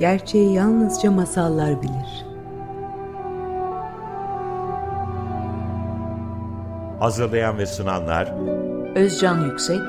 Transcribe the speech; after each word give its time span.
Gerçeği 0.00 0.52
yalnızca 0.54 1.10
masallar 1.10 1.82
bilir. 1.82 2.26
Hazırlayan 7.00 7.58
ve 7.58 7.66
sunanlar 7.66 8.34
Özcan 8.96 9.44
Yüksek 9.50 9.80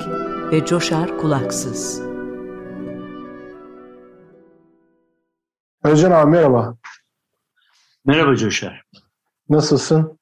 ve 0.52 0.66
Coşar 0.66 1.18
Kulaksız. 1.18 2.02
Özcan 5.84 6.10
abi 6.10 6.30
merhaba. 6.30 6.76
Merhaba 8.04 8.36
Coşar. 8.36 8.82
Nasılsın? 9.48 10.18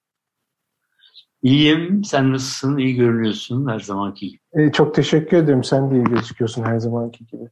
İyiyim. 1.42 2.04
Sen 2.04 2.32
nasılsın? 2.32 2.76
İyi 2.76 2.94
görünüyorsun 2.94 3.68
her 3.68 3.80
zamanki 3.80 4.28
gibi. 4.28 4.40
Ee, 4.52 4.72
çok 4.72 4.94
teşekkür 4.94 5.36
ederim. 5.36 5.64
Sen 5.64 5.90
de 5.90 5.94
iyi 5.94 6.04
gözüküyorsun 6.04 6.64
her 6.64 6.78
zamanki 6.78 7.26
gibi. 7.26 7.50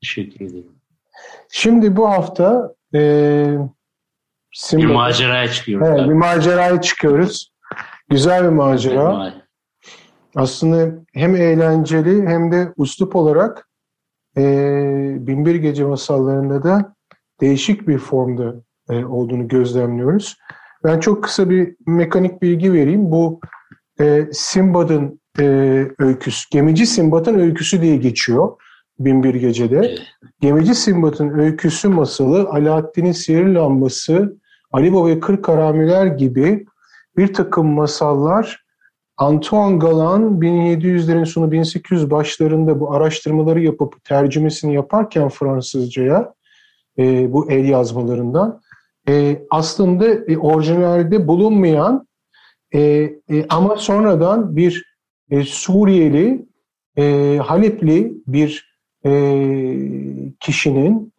Teşekkür 0.00 0.44
ederim. 0.46 0.72
Şimdi 1.50 1.96
bu 1.96 2.10
hafta 2.10 2.74
e, 2.94 3.44
Simba, 4.52 4.82
bir 4.82 4.94
maceraya 4.94 5.48
çıkıyoruz. 5.48 5.88
Evet, 5.88 6.08
bir 6.08 6.14
maceraya 6.14 6.80
çıkıyoruz. 6.80 7.52
Güzel 8.08 8.44
bir 8.44 8.48
macera. 8.48 9.34
Aslında 10.36 10.98
hem 11.14 11.36
eğlenceli 11.36 12.26
hem 12.26 12.52
de 12.52 12.72
uslup 12.76 13.16
olarak 13.16 13.68
e, 14.36 14.42
Binbir 15.26 15.54
Gece 15.54 15.84
masallarında 15.84 16.62
da 16.62 16.94
değişik 17.40 17.88
bir 17.88 17.98
formda 17.98 18.54
e, 18.90 19.04
olduğunu 19.04 19.48
gözlemliyoruz. 19.48 20.36
Ben 20.84 21.00
çok 21.00 21.24
kısa 21.24 21.50
bir 21.50 21.76
mekanik 21.86 22.42
bilgi 22.42 22.72
vereyim. 22.72 23.10
Bu 23.10 23.40
e, 24.00 24.26
Simbad'ın 24.32 25.20
e, 25.38 25.44
öyküsü, 25.98 26.48
Gemici 26.50 26.86
Simbad'ın 26.86 27.38
öyküsü 27.38 27.82
diye 27.82 27.96
geçiyor 27.96 28.56
Binbir 28.98 29.34
Gece'de. 29.34 29.94
Gemici 30.40 30.74
Simbad'ın 30.74 31.38
öyküsü 31.38 31.88
masalı 31.88 32.48
Alaaddin'in 32.48 33.12
sihir 33.12 33.46
lambası, 33.46 34.38
Ali 34.72 34.92
Baba 34.92 35.08
ve 35.08 35.20
Kırk 35.20 35.44
Karamiler 35.44 36.06
gibi 36.06 36.66
bir 37.16 37.34
takım 37.34 37.66
masallar 37.66 38.64
Antoine 39.16 39.78
Galan 39.78 40.22
1700'lerin 40.40 41.26
sonu 41.26 41.52
1800 41.52 42.10
başlarında 42.10 42.80
bu 42.80 42.92
araştırmaları 42.92 43.60
yapıp 43.60 44.04
tercümesini 44.04 44.74
yaparken 44.74 45.28
Fransızcaya 45.28 46.34
e, 46.98 47.32
bu 47.32 47.50
el 47.50 47.64
yazmalarından 47.64 48.60
e, 49.08 49.42
aslında 49.50 50.06
e, 50.06 50.38
orijinalde 50.38 51.28
bulunmayan 51.28 52.06
e, 52.74 52.80
e, 52.80 53.46
ama 53.48 53.76
sonradan 53.76 54.56
bir 54.56 54.94
e, 55.30 55.42
Suriyeli, 55.42 56.46
e, 56.98 57.36
Halepli 57.44 58.14
bir 58.26 58.73
kişinin 60.40 61.12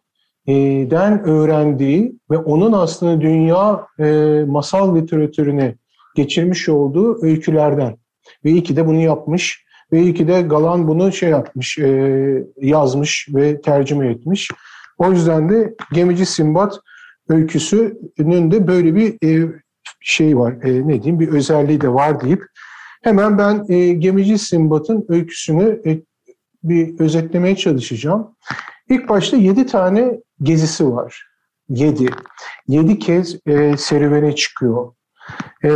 e, 0.46 0.54
den 0.90 1.24
öğrendiği 1.24 2.18
ve 2.30 2.36
onun 2.36 2.72
aslında 2.72 3.20
dünya 3.20 3.86
e, 3.98 4.04
masal 4.46 4.96
literatürüne 4.96 5.74
geçirmiş 6.14 6.68
olduğu 6.68 7.24
öykülerden. 7.24 7.96
Ve 8.44 8.50
iyi 8.50 8.62
ki 8.62 8.76
de 8.76 8.86
bunu 8.86 9.00
yapmış. 9.00 9.66
Ve 9.92 10.00
iyi 10.00 10.14
ki 10.14 10.28
de 10.28 10.42
Galan 10.42 10.88
bunu 10.88 11.12
şey 11.12 11.30
yapmış, 11.30 11.78
e, 11.78 12.44
yazmış 12.56 13.28
ve 13.34 13.60
tercüme 13.60 14.08
etmiş. 14.10 14.50
O 14.98 15.10
yüzden 15.10 15.48
de 15.48 15.74
Gemici 15.92 16.26
Simbat 16.26 16.80
öyküsünün 17.28 18.50
de 18.50 18.66
böyle 18.66 18.94
bir 18.94 19.14
e, 19.24 19.52
şey 20.00 20.38
var, 20.38 20.52
e, 20.62 20.88
ne 20.88 21.02
diyeyim 21.02 21.20
bir 21.20 21.28
özelliği 21.28 21.80
de 21.80 21.88
var 21.88 22.20
deyip 22.20 22.42
hemen 23.02 23.38
ben 23.38 23.64
e, 23.68 23.92
Gemici 23.92 24.38
Simbat'ın 24.38 25.06
öyküsünü 25.08 25.82
e, 25.86 26.00
bir 26.68 27.00
özetlemeye 27.00 27.56
çalışacağım. 27.56 28.36
İlk 28.88 29.08
başta 29.08 29.36
yedi 29.36 29.66
tane 29.66 30.20
gezisi 30.42 30.92
var. 30.92 31.26
Yedi. 31.68 32.10
Yedi 32.68 32.98
kez 32.98 33.38
e, 33.46 33.76
serüvene 33.76 34.34
çıkıyor. 34.34 34.94
E, 35.64 35.70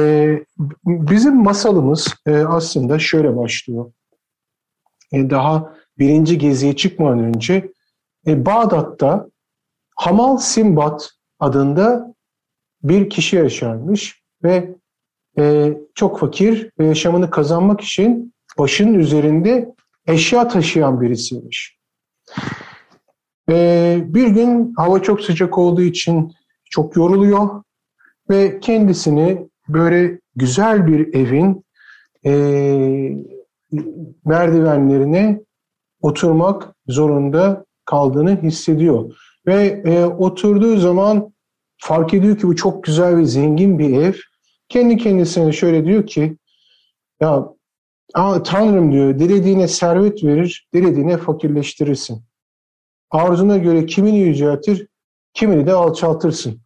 bizim 0.85 1.43
masalımız 1.43 2.15
e, 2.27 2.37
aslında 2.37 2.99
şöyle 2.99 3.37
başlıyor. 3.37 3.93
E, 5.13 5.31
daha 5.31 5.75
birinci 5.99 6.39
geziye 6.39 6.77
çıkmadan 6.77 7.19
önce 7.19 7.73
e, 8.27 8.47
Bağdat'ta 8.47 9.29
Hamal 9.97 10.37
Simbat 10.37 11.11
adında 11.41 12.15
bir 12.83 13.11
kişi 13.11 13.37
yaşarmış 13.37 14.23
ve 14.45 14.75
e, 15.39 15.75
çok 15.95 16.19
fakir 16.19 16.71
ve 16.79 16.87
yaşamını 16.87 17.31
kazanmak 17.31 17.81
için 17.81 18.35
başının 18.59 18.95
üzerinde 18.95 19.75
eşya 20.13 20.49
taşıyan 20.49 21.01
birisiymiş. 21.01 21.79
E, 23.51 23.99
bir 24.05 24.27
gün 24.27 24.75
hava 24.77 25.03
çok 25.03 25.21
sıcak 25.21 25.59
olduğu 25.59 25.83
için 25.83 26.33
çok 26.71 26.97
yoruluyor 26.97 27.63
ve 28.31 28.61
kendisini 28.61 29.49
böyle 29.69 30.21
güzel 30.37 30.87
bir 30.87 31.15
evin 31.15 31.65
e, 32.25 32.33
merdivenlerine 34.25 35.41
oturmak 36.01 36.75
zorunda 36.87 37.65
kaldığını 37.85 38.43
hissediyor. 38.43 39.15
Ve 39.47 39.83
e, 39.87 40.05
oturduğu 40.05 40.77
zaman 40.77 41.33
fark 41.77 42.15
ediyor 42.15 42.39
ki 42.39 42.47
bu 42.47 42.57
çok 42.57 42.85
güzel 42.85 43.17
ve 43.17 43.25
zengin 43.25 43.79
bir 43.79 44.03
ev. 44.03 44.13
Kendi 44.69 44.97
kendisine 44.97 45.53
şöyle 45.53 45.85
diyor 45.85 46.07
ki 46.07 46.37
ya 47.21 47.49
Aa, 48.15 48.43
Tanrım 48.43 48.93
diyor 48.93 49.19
dilediğine 49.19 49.69
servet 49.69 50.25
verir, 50.25 50.69
dilediğine 50.75 51.17
fakirleştirirsin. 51.17 52.23
Arzuna 53.11 53.57
göre 53.57 53.87
kimini 53.87 54.19
yüceltir, 54.19 54.87
kimini 55.35 55.67
de 55.67 55.73
alçaltırsın. 55.73 56.61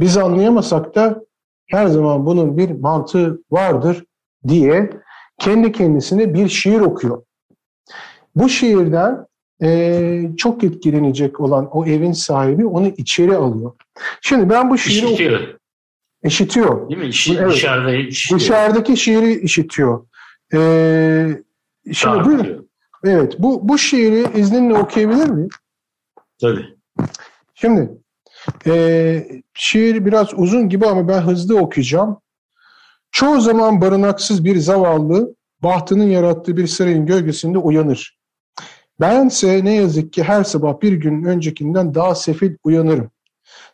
Biz 0.00 0.16
anlayamasak 0.16 0.94
da 0.94 1.24
her 1.66 1.86
zaman 1.86 2.26
bunun 2.26 2.56
bir 2.56 2.70
mantığı 2.70 3.42
vardır 3.50 4.04
diye 4.48 4.90
kendi 5.38 5.72
kendisine 5.72 6.34
bir 6.34 6.48
şiir 6.48 6.80
okuyor. 6.80 7.22
Bu 8.34 8.48
şiirden 8.48 9.26
e, 9.62 10.30
çok 10.36 10.64
etkilenecek 10.64 11.40
olan 11.40 11.68
o 11.72 11.86
evin 11.86 12.12
sahibi 12.12 12.66
onu 12.66 12.88
içeri 12.88 13.36
alıyor. 13.36 13.72
Şimdi 14.20 14.50
ben 14.50 14.70
bu 14.70 14.78
şiiri 14.78 15.06
işitiyor. 15.06 15.40
İşitiyor. 16.24 16.88
Değil 16.88 17.00
mi? 17.00 17.06
İşi, 17.06 17.36
evet. 17.38 17.52
Dışarıda 17.52 17.92
işitiyor. 17.92 18.40
Dışarıdaki 18.40 18.96
şiiri 18.96 19.40
işitiyor. 19.40 20.06
Ee, 20.54 21.42
şimdi 21.92 22.16
Daha 22.16 22.24
buyurun. 22.24 22.68
Evet, 23.04 23.34
bu, 23.38 23.68
bu 23.68 23.78
şiiri 23.78 24.38
izninle 24.40 24.74
okuyabilir 24.74 25.28
miyim? 25.28 25.48
Tabii. 26.40 26.66
Şimdi 27.54 27.90
e, 28.66 29.42
şiir 29.54 30.06
biraz 30.06 30.28
uzun 30.34 30.68
gibi 30.68 30.86
ama 30.86 31.08
ben 31.08 31.20
hızlı 31.20 31.58
okuyacağım. 31.58 32.20
Çoğu 33.10 33.40
zaman 33.40 33.80
barınaksız 33.80 34.44
bir 34.44 34.56
zavallı 34.56 35.34
bahtının 35.62 36.06
yarattığı 36.06 36.56
bir 36.56 36.66
sarayın 36.66 37.06
gölgesinde 37.06 37.58
uyanır. 37.58 38.18
Bense 39.00 39.64
ne 39.64 39.74
yazık 39.74 40.12
ki 40.12 40.22
her 40.22 40.44
sabah 40.44 40.80
bir 40.82 40.92
gün 40.92 41.24
öncekinden 41.24 41.94
daha 41.94 42.14
sefil 42.14 42.56
uyanırım. 42.64 43.10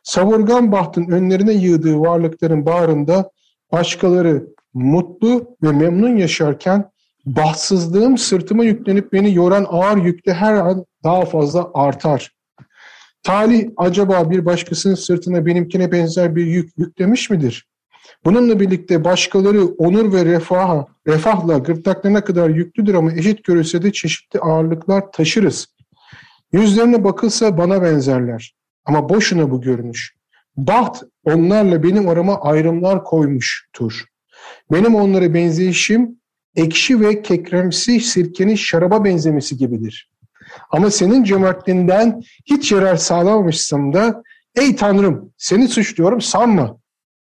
Savurgan 0.02 0.72
bahtın 0.72 1.10
önlerine 1.10 1.52
yığdığı 1.52 2.00
varlıkların 2.00 2.66
bağrında 2.66 3.30
başkaları 3.72 4.46
mutlu 4.74 5.56
ve 5.62 5.72
memnun 5.72 6.16
yaşarken 6.16 6.90
bahtsızlığım 7.26 8.18
sırtıma 8.18 8.64
yüklenip 8.64 9.12
beni 9.12 9.34
yoran 9.34 9.66
ağır 9.68 10.04
yükte 10.04 10.32
her 10.32 10.54
an 10.54 10.84
daha 11.04 11.24
fazla 11.24 11.70
artar. 11.74 12.30
Talih 13.22 13.70
acaba 13.76 14.30
bir 14.30 14.44
başkasının 14.44 14.94
sırtına 14.94 15.46
benimkine 15.46 15.92
benzer 15.92 16.36
bir 16.36 16.46
yük 16.46 16.78
yüklemiş 16.78 17.30
midir? 17.30 17.68
Bununla 18.24 18.60
birlikte 18.60 19.04
başkaları 19.04 19.64
onur 19.64 20.12
ve 20.12 20.24
refaha, 20.24 20.86
refahla 21.06 21.58
gırtlaklarına 21.58 22.24
kadar 22.24 22.48
yüklüdür 22.48 22.94
ama 22.94 23.12
eşit 23.12 23.44
görülse 23.44 23.82
de 23.82 23.92
çeşitli 23.92 24.40
ağırlıklar 24.40 25.12
taşırız. 25.12 25.66
Yüzlerine 26.52 27.04
bakılsa 27.04 27.58
bana 27.58 27.82
benzerler. 27.82 28.54
Ama 28.84 29.08
boşuna 29.08 29.50
bu 29.50 29.60
görünüş. 29.60 30.14
Baht 30.56 31.02
onlarla 31.24 31.82
benim 31.82 32.08
arama 32.08 32.40
ayrımlar 32.40 33.04
koymuştur. 33.04 34.04
Benim 34.72 34.94
onlara 34.94 35.34
benzeyişim 35.34 36.20
ekşi 36.56 37.00
ve 37.00 37.22
kekremsi 37.22 38.00
sirkenin 38.00 38.54
şaraba 38.54 39.04
benzemesi 39.04 39.56
gibidir. 39.56 40.10
Ama 40.70 40.90
senin 40.90 41.24
cömertliğinden 41.24 42.22
hiç 42.46 42.72
yarar 42.72 42.96
sağlamamışsam 42.96 43.92
da 43.92 44.22
ey 44.54 44.76
Tanrım 44.76 45.32
seni 45.36 45.68
suçluyorum 45.68 46.20
sanma. 46.20 46.78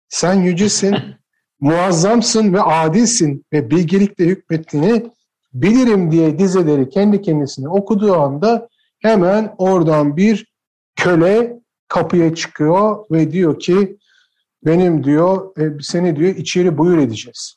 Sen 0.09 0.33
yücesin, 0.33 0.95
muazzamsın 1.59 2.53
ve 2.53 2.61
adilsin 2.61 3.45
ve 3.53 3.71
bilgelikle 3.71 4.25
hükmettiğini 4.25 5.05
bilirim 5.53 6.11
diye 6.11 6.39
dizeleri 6.39 6.89
kendi 6.89 7.21
kendisine 7.21 7.69
okuduğu 7.69 8.15
anda 8.15 8.69
hemen 8.99 9.55
oradan 9.57 10.17
bir 10.17 10.45
köle 10.95 11.59
kapıya 11.87 12.35
çıkıyor 12.35 13.05
ve 13.11 13.31
diyor 13.31 13.59
ki 13.59 13.97
benim 14.65 15.03
diyor 15.03 15.57
e, 15.57 15.81
seni 15.81 16.15
diyor 16.15 16.35
içeri 16.35 16.77
buyur 16.77 16.97
edeceğiz. 16.97 17.55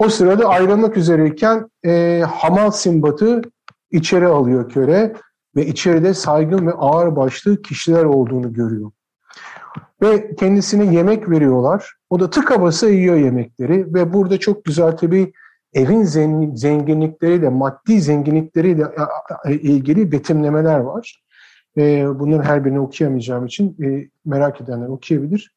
O 0.00 0.08
sırada 0.08 0.48
ayrılmak 0.48 0.96
üzereyken 0.96 1.70
e, 1.84 2.22
Hamal 2.28 2.70
Simbat'ı 2.70 3.42
içeri 3.90 4.26
alıyor 4.26 4.68
köle 4.68 5.12
ve 5.56 5.66
içeride 5.66 6.14
saygın 6.14 6.66
ve 6.66 6.72
ağır 6.72 7.16
başlı 7.16 7.62
kişiler 7.62 8.04
olduğunu 8.04 8.52
görüyor. 8.52 8.90
Ve 10.02 10.34
kendisine 10.34 10.94
yemek 10.94 11.30
veriyorlar. 11.30 11.92
O 12.10 12.20
da 12.20 12.30
tıka 12.30 12.62
basa 12.62 12.88
yiyor 12.88 13.16
yemekleri 13.16 13.94
ve 13.94 14.12
burada 14.12 14.38
çok 14.38 14.64
güzel 14.64 14.96
tabii 14.96 15.32
evin 15.72 16.02
zenginlikleriyle, 16.54 17.48
maddi 17.48 18.00
zenginlikleriyle 18.00 18.86
ilgili 19.48 20.12
betimlemeler 20.12 20.78
var. 20.78 21.22
Bunların 22.18 22.42
her 22.42 22.64
birini 22.64 22.80
okuyamayacağım 22.80 23.46
için 23.46 23.76
e, 23.82 24.08
merak 24.24 24.60
edenler 24.60 24.88
okuyabilir. 24.88 25.54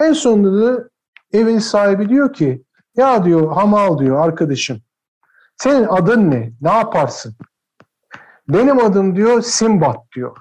En 0.00 0.12
sonunda 0.12 0.66
da 0.66 0.88
evin 1.32 1.58
sahibi 1.58 2.08
diyor 2.08 2.32
ki, 2.32 2.64
ya 2.96 3.24
diyor 3.24 3.52
hamal 3.52 3.98
diyor 3.98 4.24
arkadaşım, 4.24 4.80
senin 5.56 5.84
adın 5.84 6.30
ne? 6.30 6.52
Ne 6.60 6.72
yaparsın? 6.72 7.34
Benim 8.48 8.78
adım 8.78 9.16
diyor 9.16 9.42
Simbat 9.42 10.12
diyor. 10.16 10.36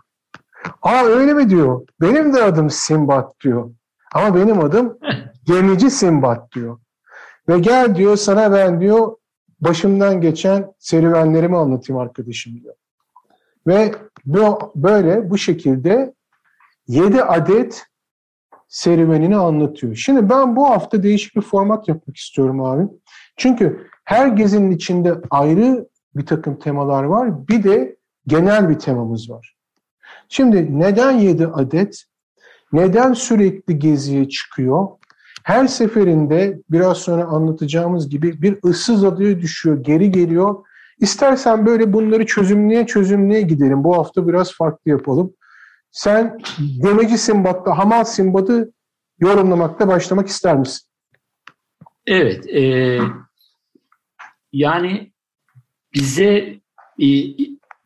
Aa 0.81 1.03
öyle 1.03 1.33
mi 1.33 1.49
diyor? 1.49 1.87
Benim 2.01 2.33
de 2.33 2.43
adım 2.43 2.69
Simbat 2.69 3.39
diyor. 3.39 3.71
Ama 4.13 4.35
benim 4.35 4.59
adım 4.59 4.97
gemici 5.45 5.91
Simbat 5.91 6.51
diyor. 6.51 6.79
Ve 7.49 7.59
gel 7.59 7.95
diyor 7.95 8.15
sana 8.15 8.51
ben 8.51 8.81
diyor 8.81 9.15
başımdan 9.61 10.21
geçen 10.21 10.73
serüvenlerimi 10.79 11.57
anlatayım 11.57 12.01
arkadaşım 12.01 12.61
diyor. 12.61 12.75
Ve 13.67 13.95
bu, 14.25 14.71
böyle 14.75 15.29
bu 15.29 15.37
şekilde 15.37 16.13
7 16.87 17.23
adet 17.23 17.88
serüvenini 18.69 19.35
anlatıyor. 19.35 19.95
Şimdi 19.95 20.29
ben 20.29 20.55
bu 20.55 20.69
hafta 20.69 21.03
değişik 21.03 21.35
bir 21.35 21.41
format 21.41 21.87
yapmak 21.87 22.17
istiyorum 22.17 22.63
abi. 22.63 22.87
Çünkü 23.37 23.87
her 24.05 24.27
gezinin 24.27 24.71
içinde 24.71 25.15
ayrı 25.29 25.87
bir 26.15 26.25
takım 26.25 26.59
temalar 26.59 27.03
var. 27.03 27.47
Bir 27.47 27.63
de 27.63 27.97
genel 28.27 28.69
bir 28.69 28.79
temamız 28.79 29.29
var. 29.29 29.55
Şimdi 30.29 30.79
neden 30.79 31.11
7 31.11 31.47
adet? 31.47 32.03
Neden 32.73 33.13
sürekli 33.13 33.79
geziye 33.79 34.29
çıkıyor? 34.29 34.87
Her 35.43 35.67
seferinde 35.67 36.61
biraz 36.69 36.97
sonra 36.97 37.25
anlatacağımız 37.25 38.09
gibi 38.09 38.41
bir 38.41 38.59
ıssız 38.65 39.03
adaya 39.03 39.39
düşüyor, 39.39 39.83
geri 39.83 40.11
geliyor. 40.11 40.55
İstersen 40.99 41.65
böyle 41.65 41.93
bunları 41.93 42.25
çözümleye 42.25 42.85
çözümleye 42.85 43.41
gidelim. 43.41 43.83
Bu 43.83 43.97
hafta 43.97 44.27
biraz 44.27 44.53
farklı 44.53 44.91
yapalım. 44.91 45.33
Sen 45.91 46.39
demeci 46.59 47.17
Simbat'ta 47.17 47.77
Hamal 47.77 48.03
Simbat'ı 48.03 48.73
yorumlamakta 49.19 49.87
başlamak 49.87 50.27
ister 50.27 50.57
misin? 50.57 50.87
Evet. 52.05 52.47
E, 52.47 52.99
yani 54.51 55.11
bize 55.93 56.59
e, 57.01 57.07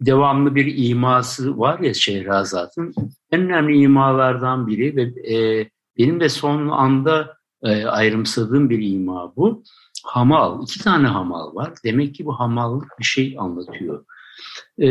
devamlı 0.02 0.56
bir 0.56 0.90
iması 0.90 1.60
var 1.60 1.80
ya 1.80 1.94
Şehrazat'ın. 1.94 2.94
En 3.32 3.42
önemli 3.42 3.78
imalardan 3.78 4.68
biri 4.68 4.96
ve 4.96 5.36
e, 5.36 5.70
benim 5.98 6.20
de 6.20 6.30
son 6.30 6.70
anda 6.70 7.38
e, 7.64 7.86
ayrımsadığım 7.86 8.70
bir 8.70 8.82
ima 8.82 9.36
bu. 9.36 9.64
Hamal, 10.04 10.64
iki 10.64 10.84
tane 10.84 11.08
hamal 11.08 11.56
var. 11.56 11.74
Demek 11.84 12.16
ki 12.16 12.26
bu 12.26 12.40
hamallık 12.40 13.00
bir 13.00 13.04
şey 13.04 13.36
anlatıyor. 13.40 14.06
E, 14.82 14.88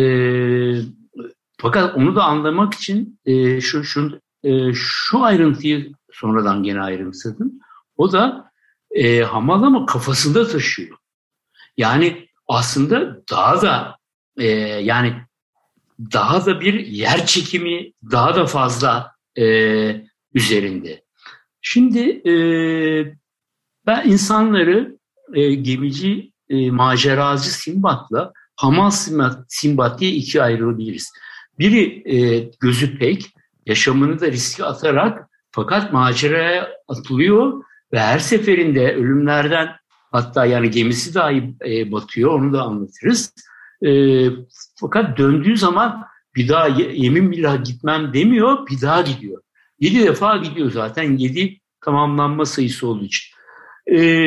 fakat 1.62 1.96
onu 1.96 2.16
da 2.16 2.24
anlamak 2.24 2.74
için 2.74 3.20
e, 3.24 3.60
şu, 3.60 3.84
şu, 3.84 4.20
e, 4.42 4.72
şu 4.74 5.22
ayrıntıyı 5.22 5.92
sonradan 6.12 6.62
gene 6.62 6.80
ayrımsadım. 6.80 7.52
O 7.96 8.12
da 8.12 8.50
e, 8.90 9.20
hamal 9.20 9.62
ama 9.62 9.86
kafasında 9.86 10.48
taşıyor. 10.48 10.96
Yani 11.76 12.28
aslında 12.48 13.22
daha 13.30 13.62
da 13.62 13.96
e, 14.38 14.46
yani 14.82 15.14
daha 15.98 16.46
da 16.46 16.60
bir 16.60 16.86
yer 16.86 17.26
çekimi 17.26 17.92
daha 18.10 18.36
da 18.36 18.46
fazla 18.46 19.12
e, 19.38 19.44
üzerinde. 20.34 21.04
Şimdi 21.60 22.28
e, 22.28 22.34
ben 23.86 24.08
insanları 24.08 24.98
e, 25.34 25.54
gemici 25.54 26.32
e, 26.48 26.70
maceracı 26.70 27.54
Simbat'la 27.54 28.32
Hamal 28.56 28.90
Simbat, 28.90 29.44
Simbat 29.48 30.00
diye 30.00 30.10
ikiye 30.10 30.44
ayrılabiliriz. 30.44 31.12
Biri 31.62 32.02
e, 32.16 32.48
gözü 32.60 32.98
pek, 32.98 33.34
yaşamını 33.66 34.20
da 34.20 34.32
riske 34.32 34.64
atarak 34.64 35.28
fakat 35.50 35.92
maceraya 35.92 36.70
atılıyor 36.88 37.64
ve 37.92 38.00
her 38.00 38.18
seferinde 38.18 38.94
ölümlerden 38.94 39.68
hatta 40.12 40.46
yani 40.46 40.70
gemisi 40.70 41.14
dahi 41.14 41.54
e, 41.66 41.92
batıyor 41.92 42.30
onu 42.30 42.52
da 42.52 42.62
anlatırız. 42.62 43.34
E, 43.86 43.90
fakat 44.80 45.18
döndüğü 45.18 45.56
zaman 45.56 46.04
bir 46.36 46.48
daha 46.48 46.68
yemin 46.68 47.30
billah 47.30 47.64
gitmem 47.64 48.14
demiyor, 48.14 48.66
bir 48.66 48.80
daha 48.80 49.02
gidiyor. 49.02 49.42
Yedi 49.80 50.04
defa 50.04 50.36
gidiyor 50.36 50.70
zaten, 50.70 51.16
yedi 51.16 51.60
tamamlanma 51.84 52.44
sayısı 52.44 52.86
olduğu 52.86 53.04
için. 53.04 53.36
E, 53.92 54.26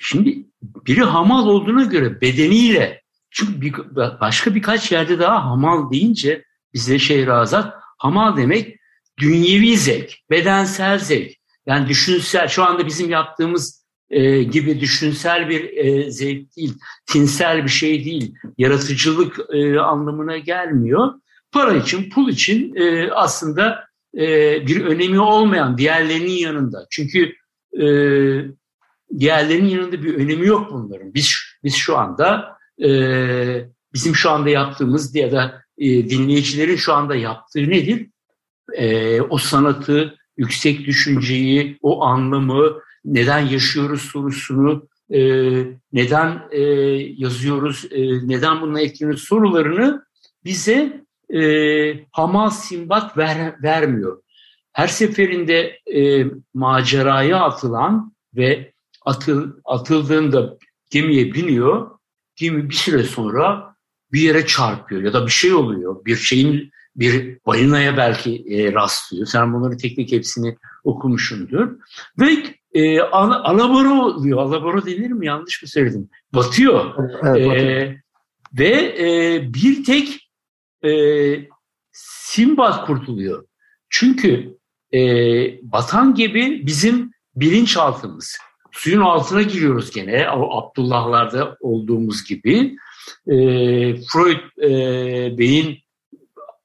şimdi 0.00 0.46
biri 0.62 1.02
hamal 1.02 1.46
olduğuna 1.46 1.84
göre 1.84 2.20
bedeniyle, 2.20 3.02
çünkü 3.36 3.60
bir, 3.60 3.74
başka 4.20 4.54
birkaç 4.54 4.92
yerde 4.92 5.18
daha 5.18 5.44
hamal 5.44 5.90
deyince 5.90 6.44
bize 6.74 6.98
Şehrazat, 6.98 7.74
hamal 7.98 8.36
demek 8.36 8.76
dünyevi 9.18 9.76
zevk, 9.76 10.12
bedensel 10.30 10.98
zevk. 10.98 11.32
Yani 11.66 11.88
düşünsel, 11.88 12.48
şu 12.48 12.64
anda 12.64 12.86
bizim 12.86 13.10
yaptığımız 13.10 13.86
e, 14.10 14.42
gibi 14.42 14.80
düşünsel 14.80 15.48
bir 15.48 15.76
e, 15.76 16.10
zevk 16.10 16.56
değil, 16.56 16.74
tinsel 17.06 17.64
bir 17.64 17.68
şey 17.68 18.04
değil, 18.04 18.34
yaratıcılık 18.58 19.38
e, 19.52 19.80
anlamına 19.80 20.38
gelmiyor. 20.38 21.14
Para 21.52 21.74
için, 21.74 22.10
pul 22.10 22.28
için 22.28 22.74
e, 22.76 23.10
aslında 23.10 23.84
e, 24.14 24.26
bir 24.66 24.84
önemi 24.84 25.20
olmayan 25.20 25.78
diğerlerinin 25.78 26.38
yanında. 26.38 26.86
Çünkü 26.90 27.32
e, 27.72 27.86
diğerlerinin 29.18 29.68
yanında 29.68 30.02
bir 30.02 30.14
önemi 30.14 30.46
yok 30.46 30.72
bunların. 30.72 31.14
Biz 31.14 31.34
biz 31.64 31.74
şu 31.74 31.98
anda 31.98 32.55
e, 32.84 32.88
bizim 33.94 34.14
şu 34.14 34.30
anda 34.30 34.50
yaptığımız 34.50 35.14
ya 35.14 35.32
da 35.32 35.62
e, 35.78 36.10
dinleyicilerin 36.10 36.76
şu 36.76 36.92
anda 36.92 37.16
yaptığı 37.16 37.70
nedir? 37.70 38.06
E, 38.72 39.20
o 39.20 39.38
sanatı, 39.38 40.14
yüksek 40.36 40.86
düşünceyi, 40.86 41.78
o 41.82 42.04
anlamı, 42.04 42.80
neden 43.04 43.40
yaşıyoruz 43.40 44.02
sorusunu, 44.02 44.88
e, 45.10 45.20
neden 45.92 46.42
e, 46.50 46.60
yazıyoruz, 47.16 47.84
e, 47.90 48.28
neden 48.28 48.60
bununla 48.60 48.80
etkileniyoruz 48.80 49.24
sorularını 49.24 50.06
bize 50.44 51.04
e, 51.34 51.40
Hamal 52.12 52.50
Simbat 52.50 53.18
ver, 53.18 53.62
vermiyor. 53.62 54.22
Her 54.72 54.86
seferinde 54.86 55.78
e, 55.94 56.26
maceraya 56.54 57.40
atılan 57.40 58.12
ve 58.36 58.72
atıl, 59.04 59.52
atıldığında 59.64 60.56
gemiye 60.90 61.34
biniyor, 61.34 61.90
gemi 62.36 62.68
bir 62.68 62.74
süre 62.74 63.02
sonra 63.02 63.76
bir 64.12 64.20
yere 64.20 64.46
çarpıyor 64.46 65.02
ya 65.02 65.12
da 65.12 65.26
bir 65.26 65.30
şey 65.30 65.54
oluyor. 65.54 66.04
Bir 66.04 66.16
şeyin 66.16 66.70
bir 66.96 67.38
balinaya 67.46 67.96
belki 67.96 68.44
e, 68.50 68.72
rastlıyor. 68.72 69.26
Sen 69.26 69.54
bunları 69.54 69.76
teknik 69.76 70.12
hepsini 70.12 70.56
okumuşsundur. 70.84 71.70
Ve 72.20 72.56
e, 72.72 73.00
alabora 73.00 73.92
oluyor. 73.92 74.38
Alabora 74.38 74.86
denir 74.86 75.10
mi? 75.10 75.26
Yanlış 75.26 75.62
mı 75.62 75.68
söyledim? 75.68 76.08
Batıyor. 76.34 76.94
Evet, 77.24 77.62
e, 77.62 78.02
ve 78.58 78.94
e, 78.98 79.40
bir 79.54 79.84
tek 79.84 80.30
e, 80.84 80.90
Simbat 81.92 82.86
kurtuluyor. 82.86 83.46
Çünkü 83.90 84.58
e, 84.94 85.00
batan 85.62 86.14
gibi 86.14 86.66
bizim 86.66 87.10
bilinçaltımız. 87.36 88.38
Suyun 88.76 89.00
altına 89.00 89.42
giriyoruz 89.42 89.90
gene. 89.90 90.28
Abdullahlarda 90.28 91.56
olduğumuz 91.60 92.24
gibi. 92.24 92.76
E, 93.26 93.36
Freud 93.96 94.62
e, 94.62 95.38
beyin 95.38 95.78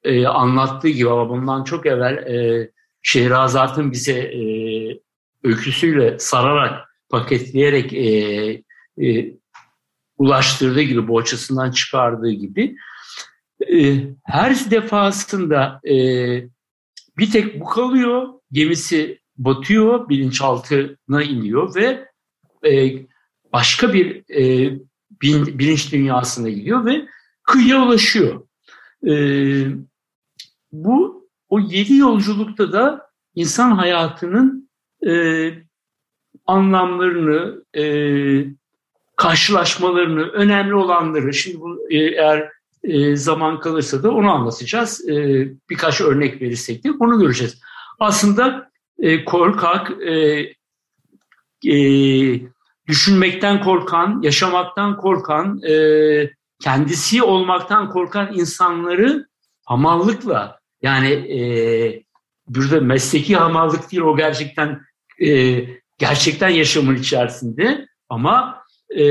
e, 0.04 0.26
anlattığı 0.26 0.88
gibi 0.88 1.10
ama 1.10 1.28
bundan 1.28 1.64
çok 1.64 1.86
evvel 1.86 2.16
e, 2.16 2.70
Şehrazat'ın 3.02 3.92
bize 3.92 4.18
e, 4.18 4.42
öyküsüyle 5.44 6.18
sararak, 6.18 6.88
paketleyerek 7.08 7.92
e, 7.92 8.62
e, 9.06 9.34
ulaştırdığı 10.18 10.82
gibi, 10.82 11.08
boğaçasından 11.08 11.70
çıkardığı 11.70 12.30
gibi 12.30 12.76
e, 13.72 14.04
her 14.24 14.70
defasında 14.70 15.80
e, 15.84 15.96
bir 17.18 17.30
tek 17.32 17.60
bu 17.60 17.64
kalıyor, 17.64 18.28
gemisi 18.52 19.21
batıyor, 19.44 20.08
bilinçaltına 20.08 21.22
iniyor 21.22 21.74
ve 21.74 22.08
e, 22.70 22.92
başka 23.52 23.92
bir 23.92 24.24
e, 24.30 24.72
bilinç 25.58 25.92
dünyasına 25.92 26.48
gidiyor 26.48 26.84
ve 26.84 27.06
kıyıya 27.42 27.86
ulaşıyor. 27.86 28.46
E, 29.06 29.14
bu 30.72 31.28
o 31.48 31.60
yedi 31.60 31.94
yolculukta 31.94 32.72
da 32.72 33.06
insan 33.34 33.70
hayatının 33.70 34.70
e, 35.06 35.12
anlamlarını, 36.46 37.64
e, 37.76 37.84
karşılaşmalarını, 39.16 40.22
önemli 40.22 40.74
olanları, 40.74 41.34
şimdi 41.34 41.60
bu 41.60 41.86
e, 41.90 41.96
eğer 41.98 42.52
e, 42.84 43.16
zaman 43.16 43.60
kalırsa 43.60 44.02
da 44.02 44.10
onu 44.10 44.30
anlatacağız. 44.30 45.08
E, 45.08 45.14
birkaç 45.70 46.00
örnek 46.00 46.42
verirsek 46.42 46.84
de 46.84 46.90
onu 47.00 47.20
göreceğiz. 47.20 47.60
Aslında 48.00 48.71
e, 49.02 49.24
korkak, 49.24 49.90
e, 50.06 50.12
e, 51.72 51.76
düşünmekten 52.88 53.62
korkan, 53.62 54.20
yaşamaktan 54.22 54.96
korkan, 54.96 55.62
e, 55.62 55.74
kendisi 56.62 57.22
olmaktan 57.22 57.90
korkan 57.90 58.34
insanları 58.34 59.26
hamallıkla 59.64 60.58
yani 60.82 61.08
e, 61.10 61.40
burada 62.46 62.80
mesleki 62.80 63.36
hamallık 63.36 63.92
değil 63.92 64.02
o 64.02 64.16
gerçekten 64.16 64.80
e, 65.24 65.60
gerçekten 65.98 66.48
yaşamın 66.48 66.96
içerisinde 66.96 67.86
ama 68.08 68.62
e, 68.90 69.04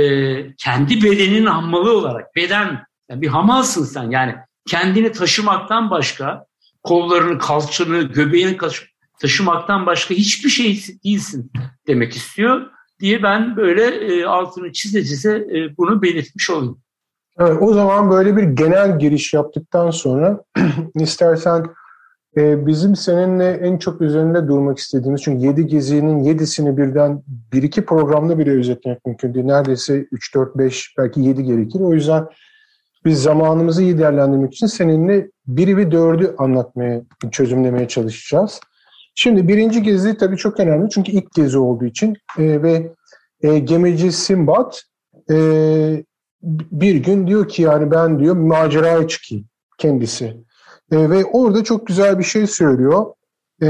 kendi 0.55 1.03
bedenin 1.03 1.45
hammalı 1.45 1.97
olarak 1.97 2.35
beden 2.35 2.85
yani 3.09 3.21
bir 3.21 3.27
hamalsın 3.27 3.85
sen 3.85 4.09
yani 4.09 4.35
kendini 4.67 5.11
taşımaktan 5.11 5.89
başka 5.89 6.45
kollarını, 6.83 7.39
kalçanı, 7.39 8.01
göbeğini 8.01 8.57
taşımaktan 9.21 9.85
başka 9.85 10.15
hiçbir 10.15 10.49
şey 10.49 10.83
değilsin 11.03 11.51
demek 11.87 12.15
istiyor 12.15 12.61
diye 12.99 13.23
ben 13.23 13.57
böyle 13.57 13.83
e, 13.85 14.25
altını 14.25 14.71
çize 14.71 15.03
çize 15.03 15.35
e, 15.35 15.77
bunu 15.77 16.01
belirtmiş 16.01 16.49
olayım. 16.49 16.81
Evet, 17.39 17.57
o 17.61 17.73
zaman 17.73 18.11
böyle 18.11 18.37
bir 18.37 18.43
genel 18.43 18.99
giriş 18.99 19.33
yaptıktan 19.33 19.91
sonra 19.91 20.43
istersen 20.95 21.65
e, 22.37 22.67
bizim 22.67 22.95
seninle 22.95 23.51
en 23.51 23.77
çok 23.77 24.01
üzerinde 24.01 24.47
durmak 24.47 24.77
istediğimiz 24.77 25.21
çünkü 25.21 25.45
7 25.45 25.67
gezinin 25.67 26.23
7'sini 26.23 26.77
birden 26.77 27.23
1-2 27.53 27.85
programda 27.85 28.39
bile 28.39 28.51
özetlemek 28.51 29.05
mümkün 29.05 29.33
değil. 29.33 29.45
Neredeyse 29.45 30.07
3, 30.11 30.35
4, 30.35 30.57
5 30.57 30.93
belki 30.97 31.21
7 31.21 31.43
gerekir. 31.43 31.79
O 31.79 31.93
yüzden 31.93 32.27
biz 33.05 33.21
zamanımızı 33.21 33.83
iyi 33.83 33.97
değerlendirmek 33.97 34.53
için 34.53 34.67
seninle 34.67 35.31
biri 35.47 35.77
ve 35.77 35.91
dördü 35.91 36.35
anlatmaya, 36.37 37.01
çözümlemeye 37.31 37.87
çalışacağız. 37.87 38.61
Şimdi 39.15 39.47
birinci 39.47 39.83
gezi 39.83 40.17
tabii 40.17 40.37
çok 40.37 40.59
önemli 40.59 40.89
çünkü 40.89 41.11
ilk 41.11 41.33
gezi 41.33 41.57
olduğu 41.57 41.85
için 41.85 42.17
e, 42.37 42.63
ve 42.63 42.93
e, 43.41 43.59
gemici 43.59 44.11
Simbat 44.11 44.83
e, 45.31 45.35
bir 46.71 46.95
gün 46.95 47.27
diyor 47.27 47.47
ki 47.47 47.61
yani 47.61 47.91
ben 47.91 48.19
diyor 48.19 48.35
maceraya 48.35 49.07
çıkayım 49.07 49.45
kendisi. 49.77 50.25
E, 50.91 51.09
ve 51.09 51.25
orada 51.25 51.63
çok 51.63 51.87
güzel 51.87 52.19
bir 52.19 52.23
şey 52.23 52.47
söylüyor. 52.47 53.05
E, 53.61 53.67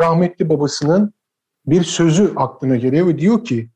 rahmetli 0.00 0.48
babasının 0.48 1.12
bir 1.66 1.84
sözü 1.84 2.32
aklına 2.36 2.76
geliyor 2.76 3.06
ve 3.06 3.18
diyor 3.18 3.44
ki 3.44 3.70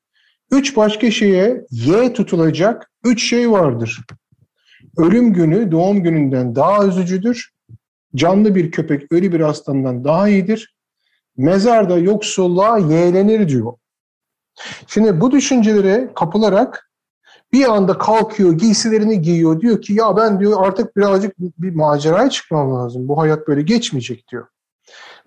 üç 0.50 0.76
başka 0.76 1.10
şeye 1.10 1.66
Y 1.70 2.12
tutulacak 2.12 2.90
üç 3.04 3.28
şey 3.28 3.50
vardır. 3.50 4.00
Ölüm 4.96 5.32
günü 5.32 5.72
doğum 5.72 6.02
gününden 6.02 6.54
daha 6.54 6.86
üzücüdür. 6.86 7.50
Canlı 8.16 8.54
bir 8.54 8.70
köpek 8.70 9.12
ölü 9.12 9.32
bir 9.32 9.40
aslandan 9.40 10.04
daha 10.04 10.28
iyidir. 10.28 10.76
Mezarda 11.36 11.98
yoksulluğa 11.98 12.78
yeğlenir 12.78 13.48
diyor. 13.48 13.72
Şimdi 14.86 15.20
bu 15.20 15.30
düşüncelere 15.30 16.10
kapılarak 16.14 16.90
bir 17.52 17.64
anda 17.64 17.98
kalkıyor, 17.98 18.52
giysilerini 18.52 19.22
giyiyor. 19.22 19.60
Diyor 19.60 19.82
ki 19.82 19.92
ya 19.92 20.16
ben 20.16 20.40
diyor 20.40 20.66
artık 20.66 20.96
birazcık 20.96 21.38
bir 21.38 21.74
maceraya 21.74 22.30
çıkmam 22.30 22.74
lazım. 22.74 23.08
Bu 23.08 23.20
hayat 23.20 23.48
böyle 23.48 23.62
geçmeyecek 23.62 24.28
diyor. 24.30 24.46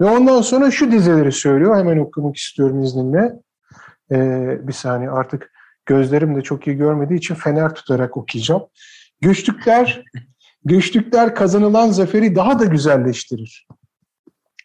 Ve 0.02 0.06
ondan 0.06 0.42
sonra 0.42 0.72
şu 0.72 0.92
dizeleri 0.92 1.32
söylüyor. 1.32 1.78
Hemen 1.78 1.98
okumak 1.98 2.36
istiyorum 2.36 2.84
izninle. 2.84 3.34
Ee, 4.12 4.60
bir 4.68 4.74
saniye 4.74 5.10
artık 5.10 5.52
gözlerim 5.86 6.36
de 6.36 6.42
çok 6.42 6.68
iyi 6.68 6.78
görmediği 6.78 7.18
için 7.18 7.36
fener 7.36 7.76
tutarak 7.76 8.18
okuyacağım. 8.18 8.64
Güçlükler, 9.22 10.04
güçlükler 10.66 11.36
kazanılan 11.36 11.92
zaferi 11.92 12.36
daha 12.36 12.60
da 12.60 12.66
güzelleştirir. 12.66 13.68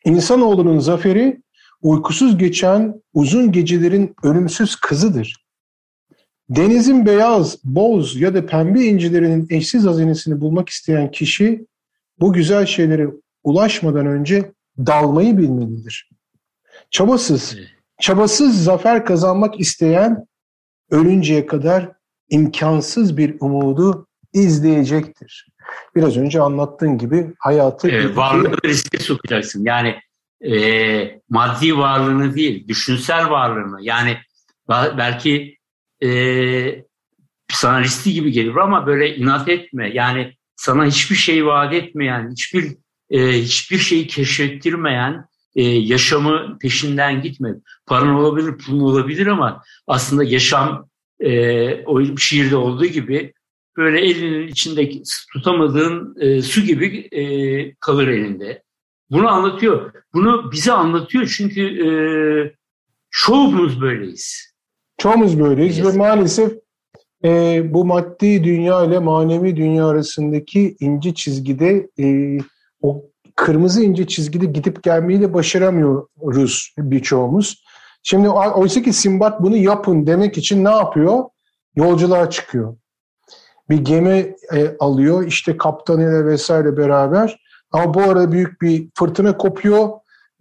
İnsanoğlunun 0.05 0.79
zaferi 0.79 1.43
uykusuz 1.83 2.39
geçen 2.39 3.03
uzun 3.15 3.53
gecelerin 3.53 4.15
ölümsüz 4.23 4.77
kızıdır. 4.77 5.47
Denizin 6.49 7.07
beyaz, 7.07 7.59
boz 7.65 8.21
ya 8.21 8.35
da 8.35 8.47
pembe 8.47 8.85
incilerinin 8.85 9.47
eşsiz 9.51 9.85
hazinesini 9.85 10.41
bulmak 10.41 10.69
isteyen 10.69 11.11
kişi 11.11 11.67
bu 12.21 12.33
güzel 12.33 12.67
şeylere 12.67 13.09
ulaşmadan 13.45 14.07
önce 14.07 14.53
dalmayı 14.79 15.39
bilmelidir. 15.39 16.11
Çabasız, 16.91 17.57
çabasız 18.01 18.65
zafer 18.65 19.05
kazanmak 19.05 19.61
isteyen 19.61 20.27
ölünceye 20.91 21.47
kadar 21.47 21.93
imkansız 22.29 23.17
bir 23.17 23.37
umudu 23.41 24.07
izleyecektir. 24.33 25.50
Biraz 25.97 26.17
önce 26.17 26.41
anlattığın 26.41 26.99
gibi 26.99 27.27
hayatı... 27.39 27.89
Evet, 27.89 28.17
varlığını 28.17 28.57
riske 28.65 28.99
sokacaksın. 28.99 29.65
Yani 29.65 29.97
e, 30.45 31.21
maddi 31.31 31.79
varlığını 31.79 32.35
değil, 32.35 32.69
düşünsel 32.69 33.31
varlığını. 33.31 33.79
Yani 33.81 34.19
belki 34.69 35.57
e, 36.03 36.11
sana 37.53 37.81
riskli 37.81 38.13
gibi 38.13 38.33
gelir 38.33 38.57
ama 38.57 38.87
böyle 38.87 39.17
inat 39.17 39.49
etme. 39.49 39.91
Yani 39.95 40.35
sana 40.57 40.87
hiçbir 40.87 41.17
şey 41.17 41.47
vaat 41.47 41.75
etmeyen, 41.75 42.31
hiçbir 42.31 42.77
e, 43.11 43.33
hiçbir 43.33 43.79
şeyi 43.79 44.07
keşfettirmeyen 44.07 45.25
e, 45.57 45.63
yaşamı 45.63 46.59
peşinden 46.59 47.23
gitme. 47.23 47.55
Paran 47.87 48.15
olabilir, 48.15 48.59
pulun 48.59 48.81
olabilir 48.81 49.27
ama 49.27 49.63
aslında 49.87 50.25
yaşam 50.25 50.89
e, 51.21 51.85
o 51.85 52.17
şiirde 52.17 52.57
olduğu 52.57 52.87
gibi 52.87 53.33
böyle 53.77 54.01
elinin 54.01 54.49
içinde 54.49 54.91
tutamadığın 55.33 56.17
e, 56.21 56.43
su 56.43 56.61
gibi 56.61 57.09
e, 57.13 57.23
kalır 57.75 58.09
elinde. 58.09 58.63
Bunu 59.11 59.29
anlatıyor. 59.29 59.93
Bunu 60.15 60.53
bize 60.53 60.73
anlatıyor 60.73 61.35
çünkü 61.37 61.63
e, 61.63 61.91
çoğumuz 63.11 63.81
böyleyiz. 63.81 64.55
Çoğumuz 64.99 65.41
böyleyiz 65.41 65.79
yes. 65.79 65.87
ve 65.87 65.99
maalesef 65.99 66.53
e, 67.25 67.63
bu 67.75 67.85
maddi 67.85 68.45
dünya 68.45 68.85
ile 68.85 68.99
manevi 68.99 69.57
dünya 69.57 69.87
arasındaki 69.87 70.77
ince 70.81 71.15
çizgide 71.15 71.89
e, 72.01 72.39
o 72.83 73.05
kırmızı 73.37 73.83
ince 73.83 74.07
çizgide 74.07 74.47
gidip 74.47 74.83
gelmeyi 74.83 75.21
de 75.21 75.35
başaramıyoruz 75.35 76.75
birçoğumuz. 76.79 77.65
Şimdi 78.03 78.29
oysa 78.29 78.83
ki 78.83 78.93
Simbat 78.93 79.43
bunu 79.43 79.57
yapın 79.57 80.07
demek 80.07 80.39
için 80.39 80.65
ne 80.65 80.71
yapıyor? 80.71 81.25
Yolculuğa 81.77 82.31
çıkıyor 82.31 82.77
bir 83.71 83.79
gemi 83.79 84.35
e, 84.55 84.77
alıyor. 84.81 85.27
İşte 85.27 85.57
kaptanıyla 85.57 86.27
vesaire 86.27 86.77
beraber. 86.77 87.41
Ama 87.73 87.95
bu 87.95 88.03
arada 88.03 88.33
büyük 88.33 88.63
bir 88.63 88.89
fırtına 88.99 89.37
kopuyor. 89.37 89.89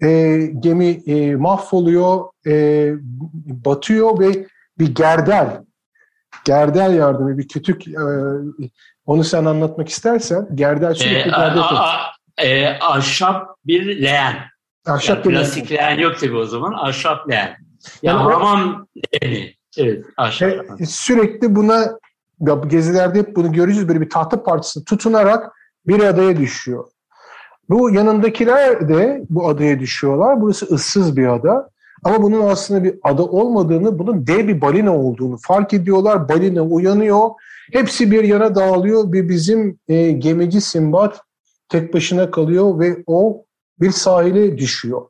E, 0.03 0.38
gemi 0.59 0.89
e, 0.89 1.36
mahvoluyor 1.36 2.25
e, 2.48 2.93
batıyor 3.45 4.19
ve 4.19 4.48
bir 4.79 4.95
gerdel 4.95 5.62
gerdel 6.45 6.93
yardımı 6.93 7.38
bir 7.38 7.48
kütük 7.48 7.88
e, 7.88 8.01
onu 9.05 9.24
sen 9.24 9.45
anlatmak 9.45 9.89
istersen 9.89 10.48
gerdel 10.55 10.93
sürekli 10.93 11.17
e, 11.17 11.24
gerdel 11.24 11.59
a, 11.59 11.83
a, 11.83 12.12
e, 12.38 12.79
ahşap 12.79 13.55
bir 13.65 14.01
leğen. 14.01 14.36
Ahşap 14.88 15.17
yani 15.17 15.25
bir 15.25 15.39
plastik 15.39 15.71
leğen. 15.71 15.88
leğen 15.88 16.00
yok 16.00 16.19
tabii 16.19 16.36
o 16.36 16.45
zaman 16.45 16.74
ahşap 16.74 17.29
leğen. 17.29 17.48
Yani, 17.48 17.57
yani 18.01 18.33
hamam 18.33 18.88
leğeni 19.13 19.55
evet 19.77 20.05
e, 20.79 20.86
sürekli 20.86 21.55
buna 21.55 22.00
gezilerde 22.67 23.19
hep 23.19 23.36
bunu 23.36 23.51
göreceğiz. 23.51 23.88
Böyle 23.88 24.01
bir 24.01 24.10
tahta 24.10 24.43
parçası 24.43 24.84
tutunarak 24.84 25.51
bir 25.88 26.00
adaya 26.00 26.38
düşüyor. 26.38 26.88
Bu 27.69 27.89
yanındakiler 27.89 28.89
de 28.89 29.25
bu 29.29 29.48
adaya 29.48 29.79
düşüyorlar. 29.79 30.41
Burası 30.41 30.65
ıssız 30.65 31.17
bir 31.17 31.27
ada. 31.27 31.69
Ama 32.03 32.24
bunun 32.24 32.48
aslında 32.48 32.84
bir 32.84 33.00
ada 33.03 33.24
olmadığını, 33.25 34.00
bunun 34.00 34.27
dev 34.27 34.48
bir 34.48 34.62
balina 34.62 34.98
olduğunu 34.98 35.38
fark 35.41 35.74
ediyorlar. 35.74 36.29
Balina 36.29 36.62
uyanıyor. 36.62 37.29
Hepsi 37.72 38.12
bir 38.12 38.24
yana 38.24 38.55
dağılıyor 38.55 39.13
ve 39.13 39.29
bizim 39.29 39.79
e, 39.88 40.12
gemici 40.12 40.62
Simbat 40.62 41.22
tek 41.69 41.93
başına 41.93 42.31
kalıyor 42.31 42.79
ve 42.79 43.03
o 43.08 43.46
bir 43.79 43.91
sahile 43.91 44.58
düşüyor. 44.58 45.01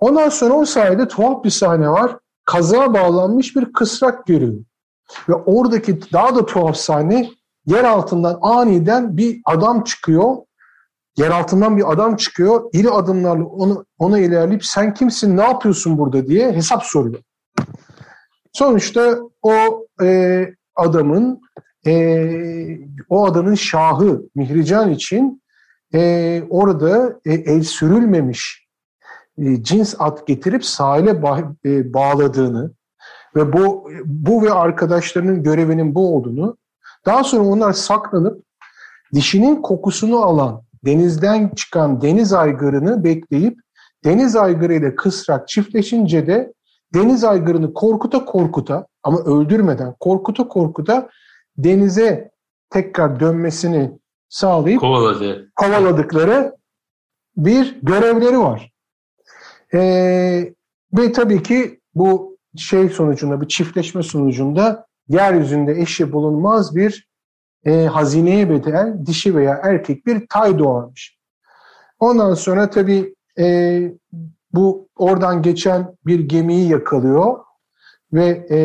Ondan 0.00 0.28
sonra 0.28 0.54
o 0.54 0.64
sahilde 0.64 1.08
tuhaf 1.08 1.44
bir 1.44 1.50
sahne 1.50 1.88
var. 1.88 2.16
Kaza 2.44 2.94
bağlanmış 2.94 3.56
bir 3.56 3.72
kısrak 3.72 4.26
görüyor. 4.26 4.64
Ve 5.28 5.34
oradaki 5.34 6.12
daha 6.12 6.36
da 6.36 6.46
tuhaf 6.46 6.76
sahne 6.76 7.30
yer 7.66 7.84
altından 7.84 8.38
aniden 8.42 9.16
bir 9.16 9.40
adam 9.44 9.84
çıkıyor. 9.84 10.36
Yer 11.16 11.30
altından 11.30 11.76
bir 11.76 11.92
adam 11.92 12.16
çıkıyor. 12.16 12.70
İri 12.72 12.90
adımlarla 12.90 13.44
onu, 13.44 13.84
ona 13.98 14.18
ilerleyip 14.18 14.64
sen 14.64 14.94
kimsin 14.94 15.36
ne 15.36 15.42
yapıyorsun 15.42 15.98
burada 15.98 16.26
diye 16.26 16.52
hesap 16.52 16.84
soruyor. 16.84 17.20
Sonuçta 18.52 19.18
o 19.42 19.86
e, 20.02 20.46
adamın 20.76 21.40
e, 21.86 22.78
o 23.08 23.26
adanın 23.26 23.54
şahı 23.54 24.22
Mihrican 24.34 24.90
için 24.90 25.42
e, 25.94 26.42
orada 26.50 27.20
e, 27.24 27.32
el 27.32 27.62
sürülmemiş 27.62 28.68
e, 29.38 29.62
cins 29.62 29.94
at 29.98 30.26
getirip 30.26 30.64
sahile 30.64 31.10
ba- 31.10 31.54
e, 31.64 31.94
bağladığını 31.94 32.72
ve 33.36 33.52
bu 33.52 33.90
bu 34.04 34.42
ve 34.42 34.52
arkadaşlarının 34.52 35.42
görevinin 35.42 35.94
bu 35.94 36.16
olduğunu 36.16 36.56
daha 37.06 37.24
sonra 37.24 37.44
onlar 37.44 37.72
saklanıp 37.72 38.44
dişinin 39.14 39.62
kokusunu 39.62 40.18
alan 40.18 40.62
denizden 40.84 41.48
çıkan 41.48 42.02
deniz 42.02 42.32
aygırını 42.32 43.04
bekleyip 43.04 43.58
deniz 44.04 44.36
aygırı 44.36 44.74
ile 44.74 44.94
kısrak 44.94 45.48
çiftleşince 45.48 46.26
de 46.26 46.52
deniz 46.94 47.24
aygırını 47.24 47.74
korkuta 47.74 48.24
korkuta 48.24 48.86
ama 49.02 49.18
öldürmeden 49.18 49.94
korkuta 50.00 50.48
korkuta 50.48 51.08
denize 51.56 52.30
tekrar 52.70 53.20
dönmesini 53.20 53.98
sağlayıp 54.28 54.80
Kovaladı. 54.80 55.50
kovaladıkları 55.56 56.56
bir 57.36 57.78
görevleri 57.82 58.38
var. 58.38 58.72
Ee, 59.74 60.52
ve 60.92 61.12
tabii 61.12 61.42
ki 61.42 61.80
bu 61.94 62.37
şey 62.56 62.88
sonucunda, 62.88 63.40
bir 63.40 63.48
çiftleşme 63.48 64.02
sonucunda 64.02 64.86
yeryüzünde 65.08 65.72
eşi 65.80 66.12
bulunmaz 66.12 66.76
bir 66.76 67.08
e, 67.64 67.86
hazineye 67.86 68.50
bedel 68.50 69.06
dişi 69.06 69.36
veya 69.36 69.60
erkek 69.62 70.06
bir 70.06 70.26
tay 70.28 70.58
doğarmış. 70.58 71.18
Ondan 72.00 72.34
sonra 72.34 72.70
tabii 72.70 73.14
e, 73.38 73.80
bu 74.52 74.88
oradan 74.96 75.42
geçen 75.42 75.96
bir 76.06 76.20
gemiyi 76.20 76.68
yakalıyor 76.68 77.38
ve 78.12 78.46
e, 78.50 78.58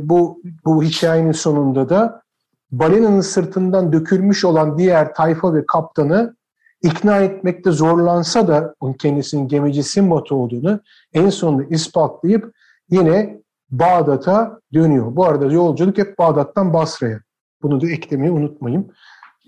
bu 0.00 0.42
bu 0.64 0.82
hikayenin 0.82 1.32
sonunda 1.32 1.88
da 1.88 2.22
balinanın 2.70 3.20
sırtından 3.20 3.92
dökülmüş 3.92 4.44
olan 4.44 4.78
diğer 4.78 5.14
tayfa 5.14 5.54
ve 5.54 5.66
kaptanı 5.66 6.36
ikna 6.82 7.18
etmekte 7.20 7.70
zorlansa 7.70 8.48
da 8.48 8.74
kendisinin 8.98 9.48
gemici 9.48 9.82
Simbad 9.82 10.30
olduğunu 10.30 10.80
en 11.12 11.30
sonunda 11.30 11.64
ispatlayıp 11.64 12.52
yine 12.90 13.40
Bağdat'a 13.70 14.60
dönüyor. 14.74 15.16
Bu 15.16 15.24
arada 15.24 15.52
yolculuk 15.52 15.98
hep 15.98 16.18
Bağdat'tan 16.18 16.72
Basra'ya. 16.72 17.20
Bunu 17.62 17.80
da 17.80 17.90
eklemeyi 17.90 18.32
unutmayın. 18.32 18.92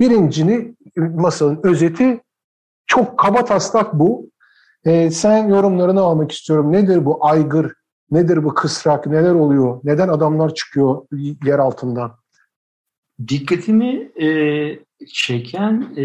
Birincini 0.01 0.77
masalın 0.97 1.61
özeti 1.63 2.21
çok 2.87 3.19
kaba 3.19 3.45
taslak 3.45 3.95
bu. 3.95 4.31
Ee, 4.85 5.11
sen 5.11 5.49
yorumlarını 5.49 6.01
almak 6.01 6.33
istiyorum. 6.33 6.73
Nedir 6.73 7.05
bu 7.05 7.27
aygır? 7.27 7.73
Nedir 8.11 8.45
bu 8.45 8.55
kısrak? 8.55 9.07
Neler 9.07 9.35
oluyor? 9.35 9.81
Neden 9.85 10.09
adamlar 10.09 10.55
çıkıyor 10.55 11.07
yer 11.45 11.59
altından? 11.59 12.17
Dikkatimi 13.29 14.23
e, 14.23 14.29
çeken 15.07 15.95
e, 15.97 16.05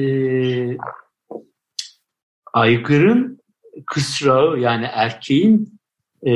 aygırın 2.54 3.40
kısrağı 3.86 4.60
yani 4.60 4.86
erkeğin 4.86 5.80
e, 6.28 6.34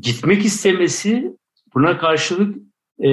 gitmek 0.00 0.44
istemesi 0.44 1.36
buna 1.74 1.98
karşılık 1.98 2.56
e, 2.98 3.10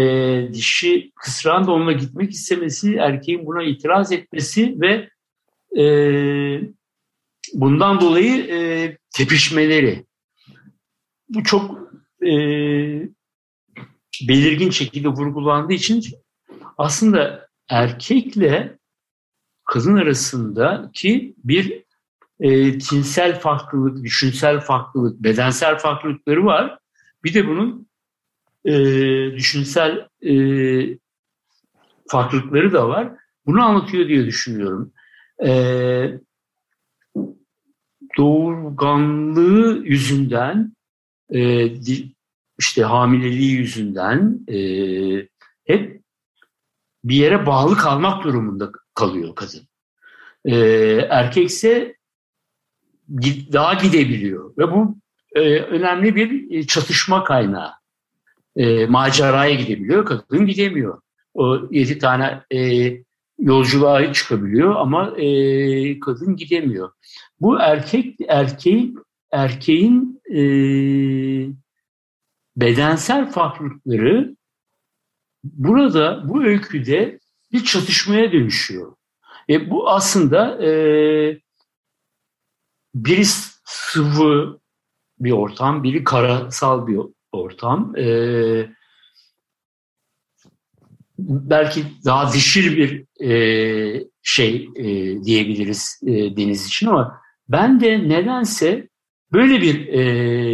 dişi 0.53 1.11
kısrağın 1.15 1.67
da 1.67 1.71
onunla 1.71 1.91
gitmek 1.91 2.31
istemesi 2.31 2.95
erkeğin 2.95 3.45
buna 3.45 3.63
itiraz 3.63 4.11
etmesi 4.11 4.81
ve 4.81 5.09
e, 5.81 5.83
bundan 7.53 8.01
dolayı 8.01 8.47
e, 8.51 8.97
tepişmeleri. 9.15 10.05
Bu 11.29 11.43
çok 11.43 11.91
e, 12.21 12.31
belirgin 14.27 14.69
şekilde 14.69 15.07
vurgulandığı 15.07 15.73
için 15.73 16.03
aslında 16.77 17.47
erkekle 17.69 18.77
kadın 19.65 19.95
arasındaki 19.95 21.35
bir 21.37 21.80
e, 22.41 22.77
tinsel 22.77 23.39
farklılık, 23.39 24.03
düşünsel 24.03 24.59
farklılık, 24.59 25.23
bedensel 25.23 25.77
farklılıkları 25.77 26.45
var. 26.45 26.77
Bir 27.23 27.33
de 27.33 27.47
bunun 27.47 27.87
e, 28.65 28.73
düşünsel 29.35 30.07
e, 30.21 30.35
farklılıkları 32.07 32.73
da 32.73 32.89
var. 32.89 33.13
Bunu 33.45 33.63
anlatıyor 33.63 34.07
diye 34.07 34.25
düşünüyorum. 34.25 34.93
E, 35.45 35.51
doğurganlığı 38.17 39.83
yüzünden, 39.85 40.75
e, 41.33 41.65
işte 42.59 42.83
hamileliği 42.83 43.51
yüzünden 43.51 44.39
e, 44.47 44.57
hep 45.65 46.01
bir 47.03 47.15
yere 47.15 47.45
bağlı 47.45 47.77
kalmak 47.77 48.23
durumunda 48.23 48.71
kalıyor 48.95 49.35
kadın. 49.35 49.67
E, 50.45 50.55
erkekse 51.09 52.00
daha 53.53 53.73
gidebiliyor 53.73 54.57
ve 54.57 54.71
bu 54.71 54.97
e, 55.35 55.59
önemli 55.59 56.15
bir 56.15 56.63
çatışma 56.67 57.23
kaynağı. 57.23 57.71
E, 58.55 58.85
maceraya 58.85 59.55
gidebiliyor, 59.55 60.05
kadın 60.05 60.45
gidemiyor. 60.45 61.01
O 61.33 61.59
yedi 61.71 61.99
tane 61.99 62.41
e, 62.53 62.91
yolculuğa 63.39 64.13
çıkabiliyor 64.13 64.75
ama 64.75 65.17
e, 65.17 65.99
kadın 65.99 66.35
gidemiyor. 66.35 66.91
Bu 67.39 67.59
erkek 67.59 68.15
erkeğin 68.27 68.99
erkeğin 69.31 70.21
e, 70.29 70.41
bedensel 72.57 73.31
farklılıkları 73.31 74.35
burada 75.43 76.29
bu 76.29 76.43
öyküde 76.43 77.19
bir 77.51 77.63
çatışmaya 77.63 78.31
dönüşüyor. 78.31 78.95
E, 79.49 79.69
bu 79.69 79.89
aslında 79.89 80.65
e, 80.65 80.71
biri 83.05 83.25
sıvı 83.65 84.59
bir 85.19 85.31
ortam, 85.31 85.83
biri 85.83 86.03
karasal 86.03 86.87
bir 86.87 86.99
ortam. 87.31 87.97
E, 87.97 88.05
belki 91.19 91.83
daha 92.05 92.33
dişil 92.33 92.77
bir 92.77 93.05
e, 93.29 94.03
şey 94.23 94.69
e, 94.75 94.85
diyebiliriz 95.23 96.01
e, 96.07 96.37
deniz 96.37 96.67
için 96.67 96.87
ama 96.87 97.21
ben 97.49 97.79
de 97.79 98.09
nedense 98.09 98.89
böyle 99.33 99.61
bir 99.61 99.87
e, 99.87 100.01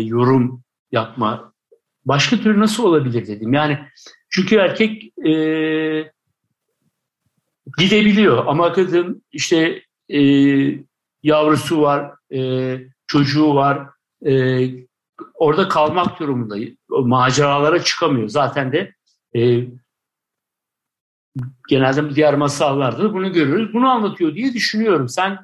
yorum 0.01 0.63
yapma 0.91 1.53
başka 2.05 2.37
türlü 2.37 2.59
nasıl 2.59 2.83
olabilir 2.83 3.27
dedim. 3.27 3.53
Yani 3.53 3.79
çünkü 4.29 4.55
erkek 4.55 5.03
e, 5.27 5.31
gidebiliyor 7.77 8.45
ama 8.47 8.73
kadın 8.73 9.23
işte 9.31 9.81
e, 10.09 10.21
yavrusu 11.23 11.81
var, 11.81 12.16
e, 12.33 12.77
çocuğu 13.07 13.55
var, 13.55 13.87
e, 14.25 14.65
orada 15.33 15.67
kalmak 15.67 16.19
durumunda. 16.19 16.55
Maceralara 16.89 17.83
çıkamıyor. 17.83 18.27
Zaten 18.27 18.71
de 18.71 18.93
e, 19.35 19.67
genelde 21.69 22.15
diğer 22.15 22.35
masallarda 22.35 23.03
da 23.03 23.13
bunu 23.13 23.33
görürüz. 23.33 23.73
Bunu 23.73 23.87
anlatıyor 23.87 24.35
diye 24.35 24.53
düşünüyorum. 24.53 25.09
Sen 25.09 25.37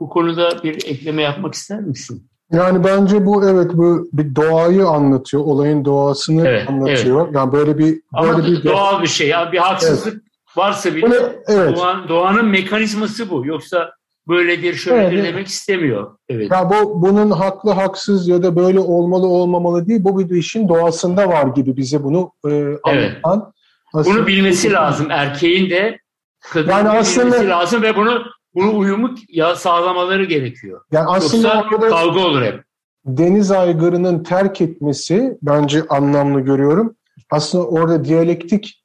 bu 0.00 0.08
konuda 0.08 0.62
bir 0.62 0.74
ekleme 0.74 1.22
yapmak 1.22 1.54
ister 1.54 1.80
misin? 1.80 2.28
Yani 2.52 2.84
bence 2.84 3.26
bu 3.26 3.48
evet 3.48 3.70
bu 3.74 4.08
bir 4.12 4.34
doğayı 4.34 4.86
anlatıyor, 4.86 5.42
olayın 5.42 5.84
doğasını 5.84 6.48
evet, 6.48 6.68
anlatıyor. 6.68 7.24
Evet. 7.24 7.34
Yani 7.34 7.52
böyle 7.52 7.78
bir 7.78 7.84
böyle 8.22 8.32
Ama 8.32 8.46
bir 8.46 8.64
doğal 8.64 9.02
bir 9.02 9.06
şey. 9.06 9.28
Yani 9.28 9.52
bir 9.52 9.58
haksızlık 9.58 10.14
evet. 10.14 10.56
varsa 10.56 10.94
bile 10.94 11.42
evet. 11.46 11.76
doğan, 11.76 12.08
doğanın 12.08 12.46
mekanizması 12.46 13.30
bu. 13.30 13.46
Yoksa 13.46 13.90
böyledir, 14.28 14.74
şöyledir 14.74 15.18
evet. 15.18 15.24
demek 15.24 15.46
istemiyor. 15.46 16.16
Evet. 16.28 16.50
Ya 16.50 16.70
bu 16.70 17.02
bunun 17.02 17.30
haklı, 17.30 17.70
haksız 17.70 18.28
ya 18.28 18.42
da 18.42 18.56
böyle 18.56 18.80
olmalı, 18.80 19.26
olmamalı 19.26 19.88
değil. 19.88 20.04
Bu 20.04 20.18
bir 20.18 20.36
işin 20.36 20.68
doğasında 20.68 21.28
var 21.28 21.46
gibi 21.46 21.76
bize 21.76 22.04
bunu 22.04 22.32
e, 22.46 22.50
evet. 22.50 22.80
anlatan. 22.84 23.52
Aslında, 23.94 24.16
bunu 24.16 24.26
bilmesi 24.26 24.72
lazım. 24.72 25.10
Erkeğin 25.10 25.70
de 25.70 25.98
kadının 26.40 26.72
yani 26.72 26.88
aslında, 26.88 27.26
bilmesi 27.26 27.48
lazım 27.48 27.82
ve 27.82 27.96
bunu 27.96 28.22
bunu 28.54 28.78
uyumu 28.78 29.14
ya 29.28 29.56
sağlamaları 29.56 30.24
gerekiyor. 30.24 30.80
Yani 30.92 31.06
aslında 31.08 31.66
Yoksa 31.70 31.88
kavga 31.88 32.20
olur 32.20 32.42
hep. 32.42 32.64
Deniz 33.04 33.50
aygırının 33.50 34.22
terk 34.22 34.60
etmesi 34.60 35.38
bence 35.42 35.82
anlamlı 35.88 36.40
görüyorum. 36.40 36.96
Aslında 37.30 37.66
orada 37.66 38.04
diyalektik 38.04 38.84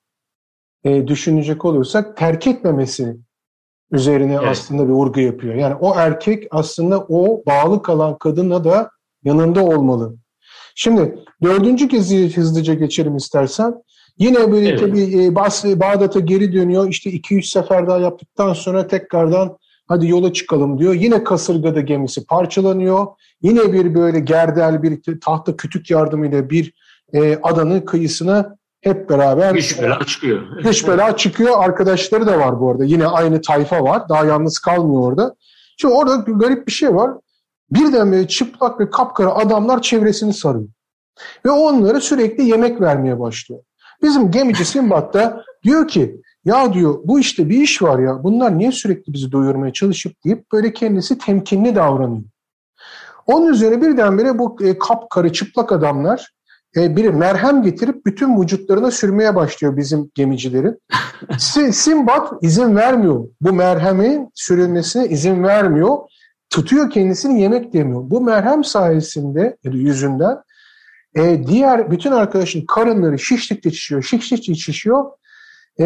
e, 0.84 1.08
düşünecek 1.08 1.66
olursak 1.66 2.18
terk 2.18 2.48
etmemesi 2.48 3.18
üzerine 3.92 4.34
evet. 4.34 4.48
aslında 4.48 4.88
bir 4.88 4.94
vurgu 4.94 5.20
yapıyor. 5.20 5.56
Yani 5.56 5.76
o 5.76 5.96
erkek 5.96 6.48
aslında 6.52 7.00
o 7.00 7.44
bağlı 7.48 7.82
kalan 7.82 8.18
kadına 8.18 8.64
da 8.64 8.90
yanında 9.24 9.66
olmalı. 9.66 10.16
Şimdi 10.76 11.20
dördüncü 11.44 11.88
kez 11.88 12.36
hızlıca 12.36 12.74
geçelim 12.74 13.16
istersen. 13.16 13.74
Yine 14.18 14.52
böyle 14.52 14.70
evet. 14.70 14.80
tabii 14.80 15.24
e, 15.26 15.36
Bas, 15.36 15.66
Bağdat'a 15.66 16.20
geri 16.20 16.54
dönüyor. 16.54 16.90
İşte 16.90 17.10
2-3 17.10 17.44
sefer 17.44 17.88
daha 17.88 18.00
yaptıktan 18.00 18.54
sonra 18.54 18.88
tekrardan 18.88 19.58
hadi 19.88 20.08
yola 20.08 20.34
çıkalım 20.34 20.80
diyor. 20.80 20.94
Yine 20.94 21.24
kasırgada 21.24 21.82
gemisi 21.82 22.26
parçalanıyor. 22.26 23.08
Yine 23.42 23.74
bir 23.74 23.96
böyle 23.96 24.20
gerdel 24.20 24.84
bir 24.84 25.20
tahta 25.20 25.58
kütük 25.58 25.92
yardımıyla 25.92 26.50
bir 26.50 26.74
e, 27.14 27.40
adanın 27.44 27.82
kıyısına 27.82 28.56
hep 28.84 29.10
beraber 29.10 29.54
Güç 29.56 29.82
bela 29.82 30.00
çıkıyor. 30.06 30.58
Güç 30.64 30.88
bela 30.88 31.18
çıkıyor. 31.18 31.64
Arkadaşları 31.64 32.28
da 32.28 32.40
var 32.40 32.60
bu 32.60 32.72
arada. 32.72 32.86
Yine 32.86 33.08
aynı 33.08 33.42
tayfa 33.42 33.84
var. 33.84 34.10
Daha 34.10 34.26
yalnız 34.26 34.60
kalmıyor 34.60 35.02
orada. 35.02 35.36
Şimdi 35.78 35.94
orada 35.94 36.16
garip 36.16 36.68
bir 36.68 36.72
şey 36.72 36.96
var. 36.96 37.12
Birden 37.72 38.12
böyle 38.12 38.28
çıplak 38.28 38.80
ve 38.80 38.90
kapkara 38.90 39.36
adamlar 39.36 39.82
çevresini 39.82 40.34
sarıyor. 40.34 40.68
Ve 41.46 41.52
onlara 41.52 42.02
sürekli 42.02 42.44
yemek 42.44 42.82
vermeye 42.82 43.20
başlıyor. 43.20 43.62
Bizim 44.02 44.32
gemici 44.32 44.66
Simbat 44.66 45.14
da 45.14 45.44
diyor 45.64 45.88
ki 45.88 46.22
ya 46.46 46.74
diyor 46.74 47.00
bu 47.04 47.20
işte 47.20 47.50
bir 47.50 47.62
iş 47.62 47.82
var 47.82 48.00
ya 48.00 48.24
bunlar 48.24 48.58
niye 48.58 48.72
sürekli 48.72 49.14
bizi 49.14 49.32
doyurmaya 49.32 49.74
çalışıp 49.74 50.24
deyip 50.26 50.52
böyle 50.52 50.74
kendisi 50.74 51.18
temkinli 51.18 51.76
davranıyor. 51.76 52.24
Onun 53.26 53.54
üzerine 53.54 53.82
birdenbire 53.82 54.40
bu 54.40 54.58
e, 54.64 54.80
kapkarı 54.80 55.34
çıplak 55.34 55.72
adamlar 55.72 56.34
e, 56.78 56.96
biri 56.96 57.12
merhem 57.12 57.64
getirip 57.64 58.06
bütün 58.06 58.42
vücutlarına 58.42 58.92
sürmeye 58.92 59.36
başlıyor 59.36 59.78
bizim 59.78 60.12
gemicilerin. 60.16 60.80
Simbat 61.72 62.34
izin 62.42 62.76
vermiyor. 62.76 63.28
Bu 63.42 63.54
merhemin 63.54 64.30
sürülmesine 64.34 65.08
izin 65.08 65.44
vermiyor. 65.44 65.98
Tutuyor 66.50 66.90
kendisini 66.90 67.42
yemek 67.42 67.74
demiyor. 67.74 68.02
Bu 68.06 68.22
merhem 68.22 68.64
sayesinde 68.64 69.58
yüzünden 69.64 70.38
e, 71.16 71.48
diğer 71.48 71.92
bütün 71.92 72.12
arkadaşın 72.12 72.66
karınları 72.66 73.20
şiştikçe 73.20 73.72
şişiyor, 73.72 74.02
şiştikçe 74.02 74.56
şişiyor 74.56 75.06
e, 75.80 75.86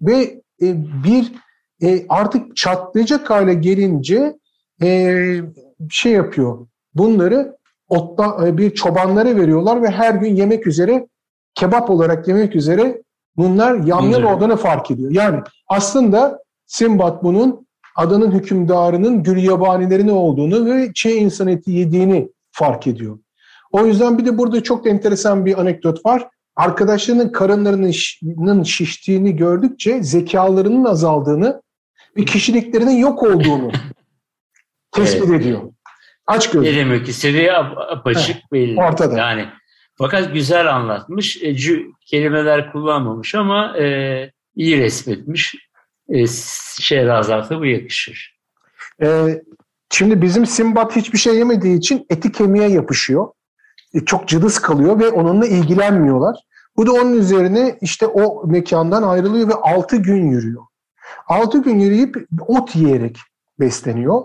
ve 0.00 0.42
e, 0.62 0.76
bir 1.04 1.32
e, 1.82 2.06
artık 2.08 2.56
çatlayacak 2.56 3.30
hale 3.30 3.54
gelince 3.54 4.38
e, 4.82 5.16
şey 5.90 6.12
yapıyor. 6.12 6.66
Bunları 6.94 7.56
otta, 7.92 8.46
e, 8.46 8.58
bir 8.58 8.74
çobanlara 8.74 9.36
veriyorlar 9.36 9.82
ve 9.82 9.90
her 9.90 10.14
gün 10.14 10.36
yemek 10.36 10.66
üzere 10.66 11.08
kebap 11.54 11.90
olarak 11.90 12.28
yemek 12.28 12.56
üzere 12.56 13.02
bunlar 13.36 13.74
yamyam 13.74 14.24
olduğunu 14.24 14.56
fark 14.56 14.90
ediyor. 14.90 15.10
Yani 15.10 15.40
aslında 15.68 16.42
Simbat 16.66 17.24
bunun 17.24 17.66
adanın 17.96 18.32
hükümdarının 18.32 19.22
gül 19.22 19.42
yabanileri 19.42 20.10
olduğunu 20.10 20.66
ve 20.66 20.90
çiğ 20.94 21.10
insan 21.10 21.48
eti 21.48 21.70
yediğini 21.70 22.28
fark 22.52 22.86
ediyor. 22.86 23.18
O 23.72 23.86
yüzden 23.86 24.18
bir 24.18 24.26
de 24.26 24.38
burada 24.38 24.62
çok 24.62 24.84
da 24.84 24.88
enteresan 24.88 25.46
bir 25.46 25.60
anekdot 25.60 26.06
var. 26.06 26.28
Arkadaşlarının 26.56 27.28
karınlarının 27.28 28.62
şiştiğini 28.62 29.36
gördükçe 29.36 30.02
zekalarının 30.02 30.84
azaldığını 30.84 31.62
ve 32.16 32.24
kişiliklerinin 32.24 32.96
yok 32.96 33.22
olduğunu 33.22 33.72
tespit 34.92 35.28
evet. 35.28 35.40
ediyor. 35.40 35.71
Aç 36.26 36.50
gözlü. 36.50 36.72
Ne 36.72 36.76
demek 36.76 37.08
istediği 37.08 37.52
apaçık 37.52 38.36
Heh, 38.36 38.52
belli. 38.52 38.80
Ortada. 38.80 39.18
Yani 39.18 39.48
fakat 39.94 40.32
güzel 40.32 40.74
anlatmış. 40.74 41.42
E, 41.42 41.56
kelimeler 42.06 42.72
kullanmamış 42.72 43.34
ama 43.34 43.78
e, 43.78 44.30
iyi 44.56 44.78
resmetmiş. 44.78 45.54
E, 46.08 46.26
Şehrazat'a 46.80 47.60
bu 47.60 47.66
yakışır. 47.66 48.38
E, 49.02 49.38
şimdi 49.90 50.22
bizim 50.22 50.46
Simbat 50.46 50.96
hiçbir 50.96 51.18
şey 51.18 51.36
yemediği 51.36 51.78
için 51.78 52.06
eti 52.10 52.32
kemiğe 52.32 52.68
yapışıyor. 52.68 53.28
E, 53.94 54.00
çok 54.00 54.28
cılız 54.28 54.58
kalıyor 54.58 55.00
ve 55.00 55.08
onunla 55.08 55.46
ilgilenmiyorlar. 55.46 56.36
Bu 56.76 56.86
da 56.86 56.92
onun 56.92 57.16
üzerine 57.16 57.78
işte 57.80 58.06
o 58.06 58.46
mekandan 58.46 59.02
ayrılıyor 59.02 59.48
ve 59.48 59.54
6 59.54 59.96
gün 59.96 60.30
yürüyor. 60.30 60.62
6 61.26 61.58
gün 61.62 61.78
yürüyüp 61.78 62.16
ot 62.46 62.76
yiyerek 62.76 63.16
besleniyor. 63.60 64.22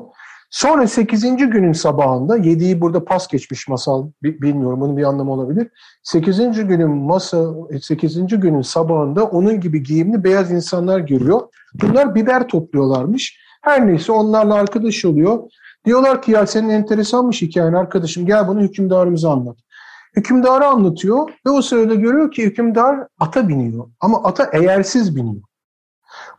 Sonra 0.50 0.88
8. 0.88 1.38
günün 1.38 1.74
sabahında, 1.74 2.38
7'yi 2.38 2.82
burada 2.82 3.06
pas 3.06 3.28
geçmiş 3.28 3.68
masal, 3.68 4.08
bilmiyorum 4.24 4.82
bunun 4.82 4.98
bir 4.98 5.04
anlamı 5.04 5.32
olabilir. 5.32 5.68
8. 6.04 6.38
günün 6.38 6.90
masa 6.90 7.54
8. 7.82 8.28
günün 8.28 8.62
sabahında 8.62 9.26
onun 9.26 9.60
gibi 9.62 9.84
giyimli 9.84 10.24
beyaz 10.24 10.52
insanlar 10.52 11.00
görüyor. 11.00 11.42
Bunlar 11.74 12.16
biber 12.16 12.48
topluyorlarmış. 12.48 13.40
Her 13.62 13.88
neyse 13.88 14.12
onlarla 14.12 14.54
arkadaş 14.54 15.06
oluyor. 15.06 15.40
Diyorlar 15.86 16.22
ki 16.22 16.32
ya 16.32 16.48
senin 16.48 16.70
enteresanmış 16.70 17.42
hikayen 17.42 17.74
arkadaşım 17.74 18.26
gel 18.26 18.48
bunu 18.48 18.62
hükümdarımıza 18.62 19.32
anlat. 19.32 19.58
Hükümdarı 20.16 20.66
anlatıyor 20.66 21.30
ve 21.46 21.50
o 21.50 21.62
sırada 21.62 21.96
görüyor 21.96 22.32
ki 22.32 22.44
hükümdar 22.44 23.00
ata 23.20 23.48
biniyor. 23.48 23.88
Ama 24.00 24.24
ata 24.24 24.44
eğersiz 24.54 25.16
biniyor. 25.16 25.47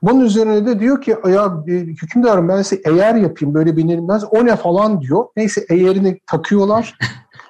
Bunun 0.02 0.20
üzerine 0.20 0.66
de 0.66 0.80
diyor 0.80 1.02
ki 1.02 1.16
ya 1.28 1.62
e, 1.68 1.72
hükümdarım 1.72 2.48
ben 2.48 2.62
size 2.62 2.82
eğer 2.86 3.14
yapayım 3.14 3.54
böyle 3.54 3.76
binilmez. 3.76 4.24
O 4.30 4.46
ne 4.46 4.56
falan 4.56 5.00
diyor. 5.00 5.24
Neyse 5.36 5.66
eğerini 5.70 6.20
takıyorlar. 6.26 6.98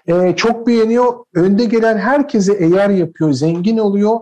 ee, 0.06 0.34
çok 0.36 0.66
beğeniyor. 0.66 1.24
Önde 1.34 1.64
gelen 1.64 1.98
herkese 1.98 2.52
eğer 2.52 2.90
yapıyor. 2.90 3.32
Zengin 3.32 3.78
oluyor. 3.78 4.20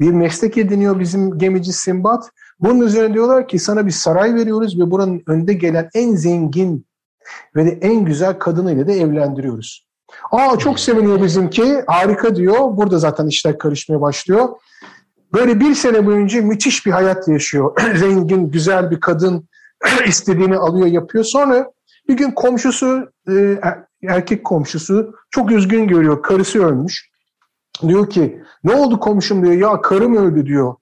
Bir 0.00 0.10
meslek 0.10 0.58
ediniyor 0.58 1.00
bizim 1.00 1.38
gemici 1.38 1.72
Simbat. 1.72 2.30
Bunun 2.60 2.80
üzerine 2.80 3.14
diyorlar 3.14 3.48
ki 3.48 3.58
sana 3.58 3.86
bir 3.86 3.90
saray 3.90 4.34
veriyoruz 4.34 4.80
ve 4.80 4.90
buranın 4.90 5.22
önde 5.26 5.52
gelen 5.52 5.88
en 5.94 6.14
zengin 6.14 6.86
ve 7.56 7.66
de 7.66 7.70
en 7.70 8.04
güzel 8.04 8.38
kadınıyla 8.38 8.86
da 8.86 8.92
evlendiriyoruz. 8.92 9.86
Aa 10.32 10.58
çok 10.58 10.80
seviniyor 10.80 11.22
bizimki. 11.22 11.82
Harika 11.86 12.36
diyor. 12.36 12.76
Burada 12.76 12.98
zaten 12.98 13.26
işler 13.26 13.58
karışmaya 13.58 14.00
başlıyor. 14.00 14.48
Böyle 15.34 15.60
bir 15.60 15.74
sene 15.74 16.06
boyunca 16.06 16.42
müthiş 16.42 16.86
bir 16.86 16.90
hayat 16.90 17.28
yaşıyor. 17.28 17.76
Zengin, 17.96 18.50
güzel 18.50 18.90
bir 18.90 19.00
kadın 19.00 19.48
istediğini 20.06 20.56
alıyor, 20.56 20.86
yapıyor. 20.86 21.24
Sonra 21.24 21.72
bir 22.08 22.16
gün 22.16 22.30
komşusu, 22.30 23.08
e, 23.28 23.58
er, 23.62 23.78
erkek 24.08 24.44
komşusu 24.44 25.14
çok 25.30 25.52
üzgün 25.52 25.88
görüyor. 25.88 26.22
Karısı 26.22 26.64
ölmüş. 26.66 27.10
Diyor 27.88 28.10
ki 28.10 28.42
ne 28.64 28.74
oldu 28.74 29.00
komşum 29.00 29.44
diyor. 29.44 29.54
Ya 29.54 29.80
karım 29.80 30.16
öldü 30.16 30.46
diyor. 30.46 30.74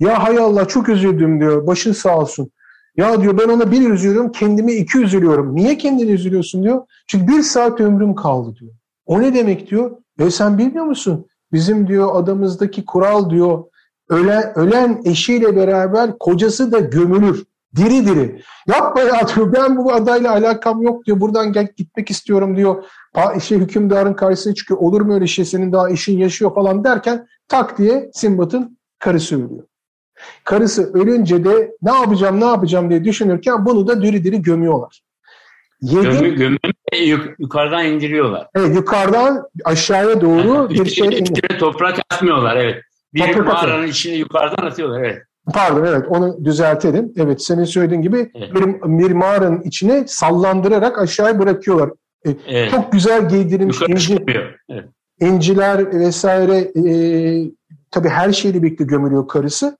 Ya 0.00 0.22
hay 0.22 0.38
Allah 0.38 0.64
çok 0.68 0.88
üzüldüm 0.88 1.40
diyor. 1.40 1.66
Başın 1.66 1.92
sağ 1.92 2.18
olsun. 2.18 2.50
Ya 2.96 3.22
diyor 3.22 3.38
ben 3.38 3.48
ona 3.48 3.72
bir 3.72 3.90
üzülüyorum 3.90 4.32
kendime 4.32 4.72
iki 4.72 4.98
üzülüyorum. 4.98 5.56
Niye 5.56 5.78
kendini 5.78 6.10
üzülüyorsun 6.10 6.62
diyor. 6.62 6.82
Çünkü 7.06 7.32
bir 7.32 7.42
saat 7.42 7.80
ömrüm 7.80 8.14
kaldı 8.14 8.56
diyor. 8.60 8.72
O 9.06 9.20
ne 9.20 9.34
demek 9.34 9.70
diyor. 9.70 9.90
E 10.18 10.30
sen 10.30 10.58
bilmiyor 10.58 10.84
musun? 10.84 11.26
Bizim 11.52 11.88
diyor 11.88 12.10
adamızdaki 12.14 12.84
kural 12.84 13.30
diyor 13.30 13.64
ölen, 14.12 14.58
ölen 14.58 15.02
eşiyle 15.04 15.56
beraber 15.56 16.18
kocası 16.18 16.72
da 16.72 16.78
gömülür. 16.78 17.44
Diri 17.76 18.06
diri. 18.06 18.42
Yapma 18.68 19.00
ya 19.00 19.28
diyor 19.28 19.52
ben 19.52 19.76
bu 19.76 19.92
adayla 19.92 20.32
alakam 20.32 20.82
yok 20.82 21.06
diyor. 21.06 21.20
Buradan 21.20 21.52
gel, 21.52 21.68
gitmek 21.76 22.10
istiyorum 22.10 22.56
diyor. 22.56 22.84
Şey, 23.42 23.58
hükümdarın 23.58 24.14
karşısına 24.14 24.54
çıkıyor. 24.54 24.80
Olur 24.80 25.00
mu 25.00 25.14
öyle 25.14 25.26
şey 25.26 25.44
senin 25.44 25.72
daha 25.72 25.90
eşin 25.90 26.18
yaşıyor 26.18 26.54
falan 26.54 26.84
derken 26.84 27.26
tak 27.48 27.78
diye 27.78 28.10
Simbat'ın 28.14 28.78
karısı 28.98 29.36
ölüyor. 29.36 29.64
Karısı 30.44 30.92
ölünce 30.92 31.44
de 31.44 31.72
ne 31.82 31.94
yapacağım 31.94 32.40
ne 32.40 32.44
yapacağım 32.44 32.90
diye 32.90 33.04
düşünürken 33.04 33.66
bunu 33.66 33.86
da 33.86 34.02
diri 34.02 34.24
diri 34.24 34.42
gömüyorlar. 34.42 35.02
Yedi, 35.82 36.34
Gömü, 36.34 36.58
yukarıdan 37.38 37.86
indiriyorlar. 37.86 38.48
Evet 38.54 38.76
yukarıdan 38.76 39.42
aşağıya 39.64 40.20
doğru 40.20 40.70
bir 40.70 40.86
şey 40.86 41.06
indiriyorlar. 41.18 41.58
Toprak 41.58 41.98
atmıyorlar 42.10 42.56
evet. 42.56 42.82
Bir 43.14 43.20
Toprak 43.20 43.46
mağaranın 43.46 43.72
atıyor. 43.72 43.88
içine 43.88 44.14
yukarıdan 44.14 44.66
atıyorlar 44.66 45.00
evet. 45.02 45.22
Pardon 45.54 45.84
evet 45.84 46.04
onu 46.08 46.44
düzeltelim. 46.44 47.12
Evet 47.16 47.42
senin 47.42 47.64
söylediğin 47.64 48.02
gibi 48.02 48.30
evet. 48.34 48.54
bir, 48.54 48.82
bir 48.82 49.10
mağaranın 49.12 49.60
içine 49.60 50.04
sallandırarak 50.06 50.98
aşağıya 50.98 51.38
bırakıyorlar. 51.38 51.90
E, 52.26 52.30
evet. 52.46 52.70
Çok 52.70 52.92
güzel 52.92 53.28
giydirilmiş 53.28 53.82
inci, 53.88 54.24
evet. 54.68 54.84
inciler 55.20 56.00
vesaire 56.00 56.56
e, 56.56 56.94
tabii 57.90 58.08
her 58.08 58.32
şeyle 58.32 58.62
birlikte 58.62 58.84
gömülüyor 58.84 59.28
karısı. 59.28 59.76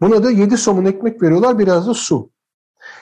Buna 0.00 0.24
da 0.24 0.30
yedi 0.30 0.56
somun 0.56 0.84
ekmek 0.84 1.22
veriyorlar 1.22 1.58
biraz 1.58 1.88
da 1.88 1.94
su. 1.94 2.30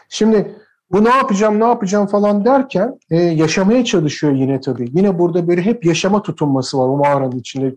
Şimdi 0.09 0.57
bu 0.91 1.05
ne 1.05 1.09
yapacağım 1.09 1.61
ne 1.61 1.65
yapacağım 1.65 2.07
falan 2.07 2.45
derken 2.45 2.99
e, 3.11 3.17
yaşamaya 3.17 3.85
çalışıyor 3.85 4.33
yine 4.33 4.61
tabii. 4.61 4.89
Yine 4.93 5.19
burada 5.19 5.49
böyle 5.49 5.63
hep 5.63 5.85
yaşama 5.85 6.23
tutunması 6.23 6.79
var 6.79 6.89
o 6.89 6.97
mağaranın 6.97 7.39
içinde. 7.39 7.77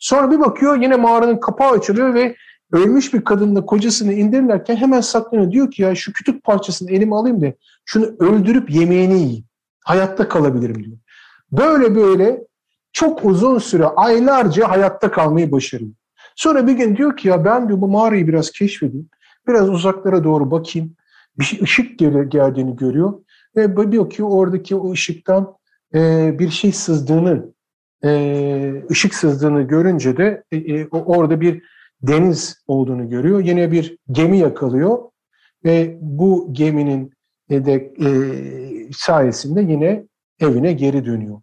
Sonra 0.00 0.30
bir 0.30 0.40
bakıyor 0.40 0.82
yine 0.82 0.96
mağaranın 0.96 1.40
kapağı 1.40 1.70
açılıyor 1.70 2.14
ve 2.14 2.36
ölmüş 2.72 3.14
bir 3.14 3.24
kadınla 3.24 3.66
kocasını 3.66 4.12
indirirlerken 4.12 4.76
hemen 4.76 5.00
saklanıyor. 5.00 5.52
Diyor 5.52 5.70
ki 5.70 5.82
ya 5.82 5.94
şu 5.94 6.12
kütük 6.12 6.44
parçasını 6.44 6.90
elime 6.90 7.16
alayım 7.16 7.42
da 7.42 7.52
şunu 7.84 8.06
öldürüp 8.18 8.70
yemeğini 8.70 9.18
yiyeyim. 9.18 9.44
Hayatta 9.84 10.28
kalabilirim 10.28 10.84
diyor. 10.84 10.96
Böyle 11.52 11.94
böyle 11.94 12.46
çok 12.92 13.24
uzun 13.24 13.58
süre 13.58 13.86
aylarca 13.86 14.70
hayatta 14.70 15.10
kalmayı 15.10 15.52
başarıyor. 15.52 15.92
Sonra 16.36 16.66
bir 16.66 16.72
gün 16.72 16.96
diyor 16.96 17.16
ki 17.16 17.28
ya 17.28 17.44
ben 17.44 17.68
diyor 17.68 17.80
bu 17.80 17.88
mağarayı 17.88 18.28
biraz 18.28 18.50
keşfedeyim. 18.50 19.08
Biraz 19.48 19.68
uzaklara 19.68 20.24
doğru 20.24 20.50
bakayım. 20.50 20.96
Bir 21.38 21.44
şey, 21.44 21.60
ışık 21.62 21.98
geldiğini 22.28 22.76
görüyor. 22.76 23.12
Ve 23.56 23.92
diyor 23.92 24.10
ki 24.10 24.24
oradaki 24.24 24.76
o 24.76 24.92
ışıktan 24.92 25.54
bir 26.38 26.50
şey 26.50 26.72
sızdığını, 26.72 27.52
e, 28.04 28.84
ışık 28.90 29.14
sızdığını 29.14 29.62
görünce 29.62 30.16
de 30.16 30.44
e, 30.52 30.56
e, 30.56 30.88
orada 30.88 31.40
bir 31.40 31.62
deniz 32.02 32.62
olduğunu 32.66 33.08
görüyor. 33.10 33.40
Yine 33.40 33.72
bir 33.72 33.96
gemi 34.10 34.38
yakalıyor 34.38 34.98
ve 35.64 35.98
bu 36.00 36.48
geminin 36.52 37.12
de 37.50 37.74
e, 37.74 38.08
sayesinde 38.92 39.60
yine 39.60 40.04
evine 40.40 40.72
geri 40.72 41.04
dönüyor. 41.04 41.40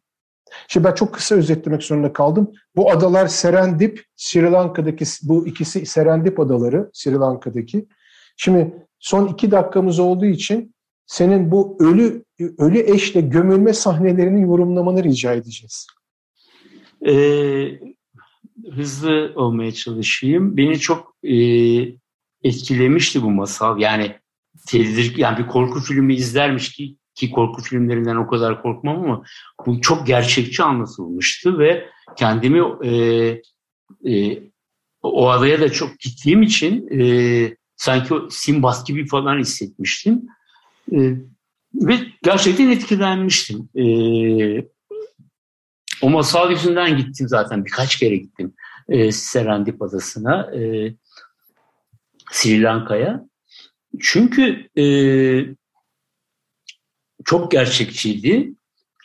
Şimdi 0.67 0.88
ben 0.88 0.93
çok 0.93 1.13
kısa 1.13 1.36
özetlemek 1.36 1.84
zorunda 1.84 2.13
kaldım. 2.13 2.52
Bu 2.76 2.91
adalar 2.91 3.28
Serendip, 3.28 4.04
Sri 4.15 4.52
Lanka'daki 4.52 5.06
bu 5.24 5.48
ikisi 5.48 5.86
Serendip 5.86 6.39
adaları, 6.39 6.89
Sri 6.93 7.13
Lanka'daki. 7.13 7.88
Şimdi 8.38 8.88
son 9.00 9.28
iki 9.28 9.52
dakikamız 9.52 10.00
olduğu 10.00 10.26
için 10.26 10.76
senin 11.06 11.52
bu 11.52 11.78
ölü 11.80 12.24
ölü 12.58 12.80
eşle 12.80 13.22
gömülme 13.22 13.74
sahnelerini 13.74 14.41
yorumlamanı 14.41 15.04
rica 15.04 15.34
edeceğiz. 15.34 15.88
Ee, 17.08 17.80
hızlı 18.72 19.32
olmaya 19.36 19.72
çalışayım. 19.72 20.58
Beni 20.58 20.80
çok 20.80 21.15
e, 21.24 21.36
etkilemişti 22.43 23.22
bu 23.22 23.32
masal. 23.32 23.80
Yani 23.80 24.15
tedir, 24.67 25.17
yani 25.17 25.38
bir 25.38 25.48
korku 25.48 25.80
filmi 25.80 26.15
izlermiş 26.15 26.72
ki 26.72 26.98
ki 27.15 27.32
korku 27.32 27.62
filmlerinden 27.62 28.15
o 28.15 28.28
kadar 28.28 28.62
korkmam 28.62 29.04
ama 29.04 29.24
bu 29.65 29.82
çok 29.82 30.08
gerçekçi 30.08 30.63
anlatılmıştı 30.63 31.60
ve 31.60 31.86
kendimi 32.15 32.62
e, 32.84 32.91
e, 34.06 34.39
o 35.02 35.30
adaya 35.30 35.62
da 35.62 35.72
çok 35.72 36.00
gittiğim 36.00 36.41
için 36.41 36.88
e, 37.00 37.56
sanki 37.76 38.13
Simbas 38.30 38.86
gibi 38.86 39.08
falan 39.08 39.39
hissetmiştim. 39.39 40.22
E, 40.91 40.98
ve 41.74 42.00
gerçekten 42.24 42.70
etkilenmiştim. 42.70 43.70
E, 43.76 43.84
o 46.01 46.10
masal 46.10 46.51
yüzünden 46.51 46.97
gittim 46.97 47.27
zaten. 47.27 47.65
Birkaç 47.65 47.95
kere 47.95 48.15
gittim 48.15 48.53
e, 48.89 49.12
Serendip 49.12 49.81
Adası'na, 49.81 50.55
e, 50.55 50.93
Sri 52.31 52.63
Lanka'ya. 52.63 53.25
Çünkü 53.99 54.69
e, 54.77 54.86
çok 57.25 57.51
gerçekçiydi. 57.51 58.53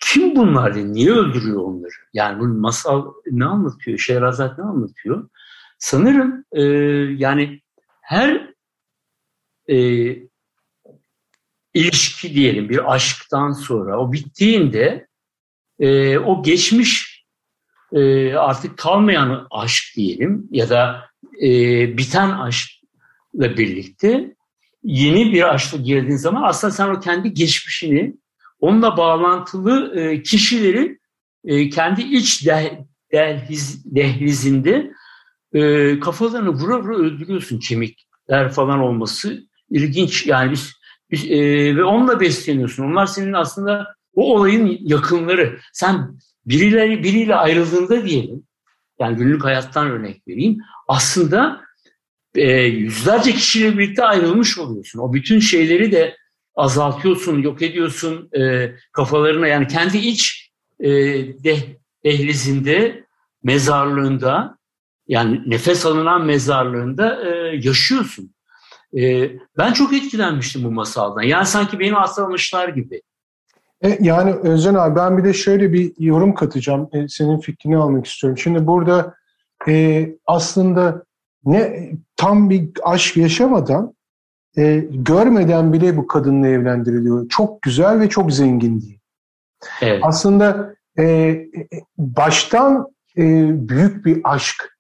Kim 0.01 0.37
bunlar 0.37 0.75
diye, 0.75 0.93
niye 0.93 1.11
öldürüyor 1.11 1.63
onları? 1.63 1.93
Yani 2.15 2.41
bu 2.41 2.49
masal 2.49 3.13
ne 3.31 3.45
anlatıyor, 3.45 3.99
Şehrazat 3.99 4.59
ne 4.59 4.65
anlatıyor? 4.65 5.29
Sanırım 5.79 6.45
e, 6.53 6.63
yani 7.19 7.61
her 8.03 8.55
e, 9.69 9.77
ilişki 11.75 12.35
diyelim 12.35 12.69
bir 12.69 12.95
aşktan 12.95 13.53
sonra 13.53 14.01
o 14.01 14.13
bittiğinde 14.13 15.07
e, 15.79 16.19
o 16.19 16.43
geçmiş 16.43 17.23
e, 17.93 18.35
artık 18.35 18.79
kalmayan 18.79 19.47
aşk 19.51 19.85
diyelim 19.97 20.49
ya 20.51 20.71
da 20.71 21.05
e, 21.43 21.49
biten 21.99 22.31
aşkla 22.31 23.57
birlikte 23.57 24.35
yeni 24.85 25.33
bir 25.33 25.55
aşkla 25.55 25.79
girdiğin 25.79 26.17
zaman 26.17 26.43
aslında 26.43 26.73
sen 26.73 26.89
o 26.89 27.01
kendi 27.01 27.35
geçmişini 27.35 28.17
onunla 28.61 28.97
bağlantılı 28.97 30.01
e, 30.01 30.23
kişilerin 30.23 31.01
e, 31.45 31.69
kendi 31.69 32.03
iç 32.03 32.49
dehliz, 33.13 33.95
dehlizinde 33.95 34.93
e, 35.53 36.01
kafalarını 36.01 36.49
vura 36.49 36.83
vura 36.83 36.97
öldürüyorsun. 36.97 37.59
Kemikler 37.59 38.53
falan 38.53 38.79
olması 38.79 39.43
ilginç. 39.71 40.27
Yani 40.27 40.53
biz, 40.53 40.73
biz 41.11 41.31
e, 41.31 41.77
ve 41.77 41.85
onunla 41.85 42.21
besleniyorsun. 42.21 42.85
Onlar 42.85 43.07
senin 43.07 43.33
aslında 43.33 43.95
o 44.15 44.35
olayın 44.35 44.79
yakınları 44.81 45.59
sen 45.73 46.19
birileri 46.47 47.03
biriyle 47.03 47.35
ayrıldığında 47.35 48.07
diyelim 48.07 48.45
yani 49.01 49.17
günlük 49.17 49.45
hayattan 49.45 49.91
örnek 49.91 50.29
vereyim 50.29 50.59
aslında 50.89 51.61
e, 52.35 52.51
yüzlerce 52.63 53.33
kişiyle 53.33 53.79
birlikte 53.79 54.05
ayrılmış 54.05 54.59
oluyorsun 54.59 54.99
o 54.99 55.13
bütün 55.13 55.39
şeyleri 55.39 55.93
de 55.93 56.17
azaltıyorsun 56.55 57.43
yok 57.43 57.63
ediyorsun 57.63 58.31
e, 58.41 58.73
kafalarına 58.93 59.47
yani 59.47 59.67
kendi 59.67 59.99
iç 59.99 60.51
e, 60.81 60.91
deh, 61.45 61.63
dehlizinde 62.05 63.05
mezarlığında 63.43 64.59
yani 65.09 65.43
nefes 65.47 65.87
alınan 65.87 66.25
mezarlığında 66.25 67.23
e, 67.27 67.57
yaşıyorsun. 67.57 68.35
E, 68.99 69.31
ben 69.59 69.73
çok 69.73 69.93
etkilenmiştim 69.93 70.65
bu 70.65 70.71
masaldan. 70.71 71.23
Yani 71.23 71.47
sanki 71.47 71.79
beni 71.79 71.93
hastalanmışlar 71.93 72.69
gibi. 72.69 73.03
E, 73.85 73.99
yani 74.01 74.33
Özcan 74.33 74.75
abi 74.75 74.97
ben 74.97 75.19
bir 75.19 75.25
de 75.25 75.33
şöyle 75.33 75.73
bir 75.73 75.93
yorum 75.99 76.35
katacağım. 76.35 76.89
E, 76.93 77.09
senin 77.09 77.39
fikrini 77.39 77.77
almak 77.77 78.07
istiyorum. 78.07 78.39
Şimdi 78.39 78.67
burada 78.67 79.15
e, 79.69 80.09
aslında 80.27 81.05
ne 81.45 81.91
tam 82.17 82.51
bir 82.51 82.71
aşk 82.83 83.17
yaşamadan 83.17 83.95
e, 84.59 84.85
görmeden 84.91 85.73
bile 85.73 85.97
bu 85.97 86.07
kadınla 86.07 86.49
evlendiriliyor. 86.49 87.29
Çok 87.29 87.63
güzel 87.63 88.01
ve 88.01 88.09
çok 88.09 88.33
zengin 88.33 88.81
diye. 88.81 88.97
Evet. 89.83 90.01
Aslında 90.03 90.75
e, 90.99 91.37
baştan 91.99 92.89
e, 93.17 93.23
büyük 93.69 94.07
bir 94.07 94.21
aşk 94.25 94.79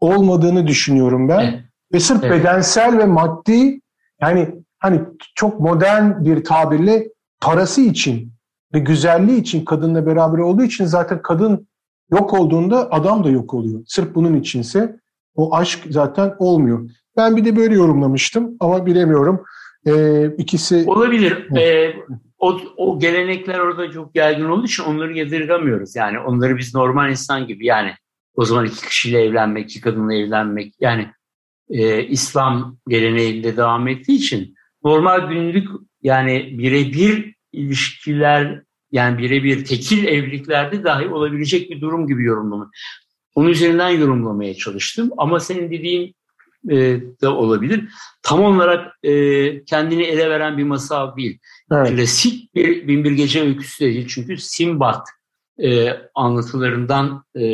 olmadığını 0.00 0.66
düşünüyorum 0.66 1.28
ben. 1.28 1.40
Evet. 1.40 1.60
Ve 1.92 2.00
sırf 2.00 2.24
evet. 2.24 2.40
bedensel 2.40 2.98
ve 2.98 3.04
maddi 3.04 3.80
yani 4.20 4.54
hani 4.78 5.00
çok 5.34 5.60
modern 5.60 6.24
bir 6.24 6.44
tabirle 6.44 7.08
parası 7.40 7.80
için 7.80 8.32
ve 8.74 8.78
güzelliği 8.78 9.40
için 9.40 9.64
kadınla 9.64 10.06
beraber 10.06 10.38
olduğu 10.38 10.62
için 10.62 10.84
zaten 10.84 11.22
kadın 11.22 11.68
yok 12.12 12.34
olduğunda 12.34 12.92
adam 12.92 13.24
da 13.24 13.28
yok 13.28 13.54
oluyor. 13.54 13.80
Sırf 13.86 14.14
bunun 14.14 14.40
içinse 14.40 14.96
o 15.34 15.54
aşk 15.54 15.78
zaten 15.90 16.34
olmuyor. 16.38 16.90
Ben 17.16 17.36
bir 17.36 17.44
de 17.44 17.56
böyle 17.56 17.74
yorumlamıştım 17.74 18.56
ama 18.60 18.86
bilemiyorum. 18.86 19.44
Ee, 19.86 20.26
ikisi... 20.38 20.84
Olabilir. 20.86 21.56
Ee, 21.56 21.94
o, 22.38 22.60
o 22.76 22.98
gelenekler 22.98 23.58
orada 23.58 23.90
çok 23.90 24.16
yaygın 24.16 24.44
olduğu 24.44 24.64
için 24.64 24.84
onları 24.84 25.18
yadırgamıyoruz. 25.18 25.96
Yani 25.96 26.18
onları 26.18 26.56
biz 26.56 26.74
normal 26.74 27.10
insan 27.10 27.46
gibi 27.46 27.66
yani 27.66 27.92
o 28.34 28.44
zaman 28.44 28.66
iki 28.66 28.88
kişiyle 28.88 29.22
evlenmek, 29.22 29.64
iki 29.64 29.80
kadınla 29.80 30.14
evlenmek 30.14 30.74
yani 30.80 31.08
e, 31.70 32.04
İslam 32.04 32.76
geleneğinde 32.88 33.56
devam 33.56 33.88
ettiği 33.88 34.16
için 34.16 34.54
normal 34.84 35.28
günlük 35.28 35.68
yani 36.08 36.58
birebir 36.58 37.34
ilişkiler 37.52 38.62
yani 38.92 39.18
birebir 39.18 39.64
tekil 39.64 40.06
evliliklerde 40.06 40.84
dahi 40.84 41.08
olabilecek 41.08 41.70
bir 41.70 41.80
durum 41.80 42.06
gibi 42.06 42.24
yorumlamak. 42.24 42.68
Onun 43.34 43.48
üzerinden 43.48 43.88
yorumlamaya 43.88 44.54
çalıştım 44.54 45.10
ama 45.16 45.40
senin 45.40 45.70
dediğin 45.70 46.14
e, 46.68 46.76
de 47.22 47.28
olabilir. 47.28 47.84
Tam 48.22 48.44
olarak 48.44 49.04
e, 49.04 49.64
kendini 49.64 50.02
ele 50.02 50.30
veren 50.30 50.58
bir 50.58 50.64
masal 50.64 51.16
değil. 51.16 51.38
Evet. 51.72 51.90
Klasik 51.90 52.54
bir 52.54 52.88
Binbir 52.88 53.12
Gece 53.12 53.42
öyküsü 53.42 53.84
değil. 53.84 54.06
Çünkü 54.08 54.36
Simbat 54.36 55.08
e, 55.62 55.88
anlatılarından 56.14 57.24
e, 57.36 57.44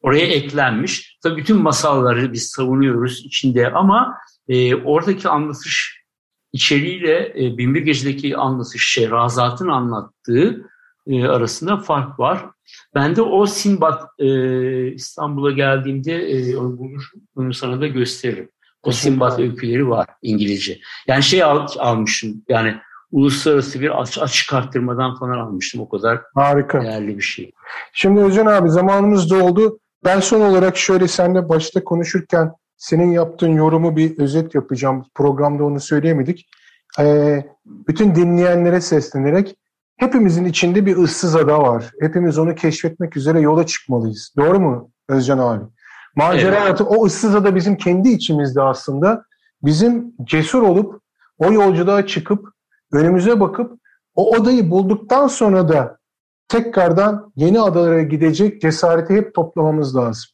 oraya 0.00 0.26
eklenmiş. 0.26 1.18
Tabii 1.22 1.40
bütün 1.40 1.56
masalları 1.56 2.32
biz 2.32 2.48
savunuyoruz 2.48 3.26
içinde 3.26 3.70
ama 3.70 4.18
e, 4.48 4.74
oradaki 4.74 5.28
anlatış 5.28 6.01
içeriğiyle 6.52 7.32
e, 7.36 7.58
Binbir 7.58 7.82
Gece'deki 7.82 8.36
anlatış 8.36 8.92
Şehrazat'ın 8.92 9.68
anlattığı 9.68 10.70
e, 11.06 11.24
arasında 11.24 11.76
fark 11.76 12.20
var. 12.20 12.46
Ben 12.94 13.16
de 13.16 13.22
o 13.22 13.46
Sinbad 13.46 14.02
e, 14.18 14.92
İstanbul'a 14.92 15.50
geldiğimde 15.50 16.14
e, 16.14 16.56
onu 16.56 16.78
bulur, 16.78 17.10
onu 17.36 17.54
sana 17.54 17.80
da 17.80 17.86
gösteririm. 17.86 18.48
O 18.82 18.92
Sinbad 18.92 19.38
öyküleri 19.38 19.88
var 19.88 20.06
İngilizce. 20.22 20.78
Yani 21.06 21.22
şey 21.22 21.42
al, 21.42 21.66
almışım 21.78 22.42
yani 22.48 22.76
uluslararası 23.10 23.80
bir 23.80 24.02
aç, 24.02 24.18
açık 24.18 24.52
arttırmadan 24.52 25.14
falan 25.14 25.38
almıştım. 25.38 25.80
O 25.80 25.88
kadar 25.88 26.20
Harika. 26.34 26.82
değerli 26.82 27.18
bir 27.18 27.22
şey. 27.22 27.52
Şimdi 27.92 28.20
Özcan 28.20 28.46
abi 28.46 28.70
zamanımız 28.70 29.30
doldu. 29.30 29.78
Ben 30.04 30.20
son 30.20 30.40
olarak 30.40 30.76
şöyle 30.76 31.08
seninle 31.08 31.48
başta 31.48 31.84
konuşurken 31.84 32.52
senin 32.76 33.10
yaptığın 33.10 33.54
yorumu 33.54 33.96
bir 33.96 34.18
özet 34.18 34.54
yapacağım. 34.54 35.04
Programda 35.14 35.64
onu 35.64 35.80
söyleyemedik. 35.80 36.48
Ee, 37.00 37.44
bütün 37.66 38.14
dinleyenlere 38.14 38.80
seslenerek 38.80 39.56
hepimizin 39.96 40.44
içinde 40.44 40.86
bir 40.86 40.96
ıssız 40.96 41.36
ada 41.36 41.62
var. 41.62 41.90
Hepimiz 42.00 42.38
onu 42.38 42.54
keşfetmek 42.54 43.16
üzere 43.16 43.40
yola 43.40 43.66
çıkmalıyız. 43.66 44.34
Doğru 44.36 44.60
mu 44.60 44.90
Özcan 45.08 45.38
abi? 45.38 45.64
Macera 46.16 46.64
evet. 46.66 46.80
o 46.80 47.04
ıssız 47.04 47.34
ada 47.34 47.54
bizim 47.54 47.76
kendi 47.76 48.08
içimizde 48.08 48.62
aslında. 48.62 49.24
Bizim 49.62 50.12
cesur 50.24 50.62
olup 50.62 51.00
o 51.38 51.52
yolculuğa 51.52 52.06
çıkıp 52.06 52.48
önümüze 52.92 53.40
bakıp 53.40 53.80
o 54.14 54.36
odayı 54.36 54.70
bulduktan 54.70 55.26
sonra 55.26 55.68
da 55.68 55.98
tekrardan 56.48 57.32
yeni 57.36 57.60
adalara 57.60 58.02
gidecek 58.02 58.60
cesareti 58.60 59.14
hep 59.14 59.34
toplamamız 59.34 59.96
lazım. 59.96 60.30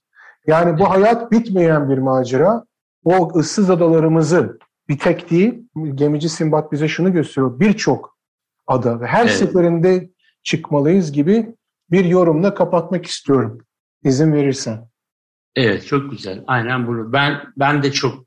Yani 0.46 0.79
bu 0.79 0.90
hayat 0.90 1.33
bitmeyen 1.33 1.90
bir 1.90 1.98
macera. 1.98 2.64
O 3.05 3.38
ıssız 3.38 3.70
adalarımızı 3.70 4.59
bir 4.88 4.98
tek 4.98 5.31
değil, 5.31 5.68
gemici 5.94 6.29
Simbat 6.29 6.72
bize 6.72 6.88
şunu 6.88 7.12
gösteriyor. 7.12 7.61
Birçok 7.61 8.18
ada 8.66 9.01
ve 9.01 9.07
her 9.07 9.22
evet. 9.22 9.35
seferinde 9.35 10.11
çıkmalıyız 10.42 11.12
gibi 11.12 11.55
bir 11.90 12.05
yorumla 12.05 12.55
kapatmak 12.55 13.07
istiyorum. 13.07 13.59
İzin 14.05 14.33
verirsen. 14.33 14.88
Evet 15.57 15.87
çok 15.87 16.11
güzel. 16.11 16.44
Aynen 16.46 16.87
bunu. 16.87 17.12
Ben 17.12 17.42
ben 17.57 17.83
de 17.83 17.92
çok 17.92 18.24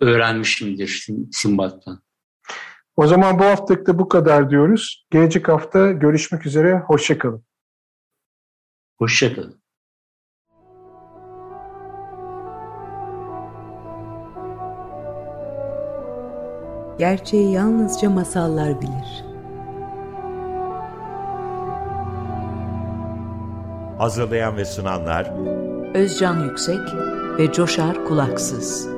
öğrenmişimdir 0.00 1.06
Simbat'tan. 1.32 2.02
O 2.96 3.06
zaman 3.06 3.38
bu 3.38 3.44
haftalık 3.44 3.86
da 3.86 3.98
bu 3.98 4.08
kadar 4.08 4.50
diyoruz. 4.50 5.06
Gelecek 5.10 5.48
hafta 5.48 5.92
görüşmek 5.92 6.46
üzere. 6.46 6.78
Hoşçakalın. 6.78 7.44
Hoşçakalın. 8.98 9.59
Gerçeği 17.00 17.52
yalnızca 17.52 18.10
masallar 18.10 18.80
bilir. 18.80 19.24
Hazırlayan 23.98 24.56
ve 24.56 24.64
sunanlar 24.64 25.32
Özcan 25.94 26.44
Yüksek 26.44 26.80
ve 27.38 27.52
Coşar 27.52 28.04
Kulaksız. 28.04 28.88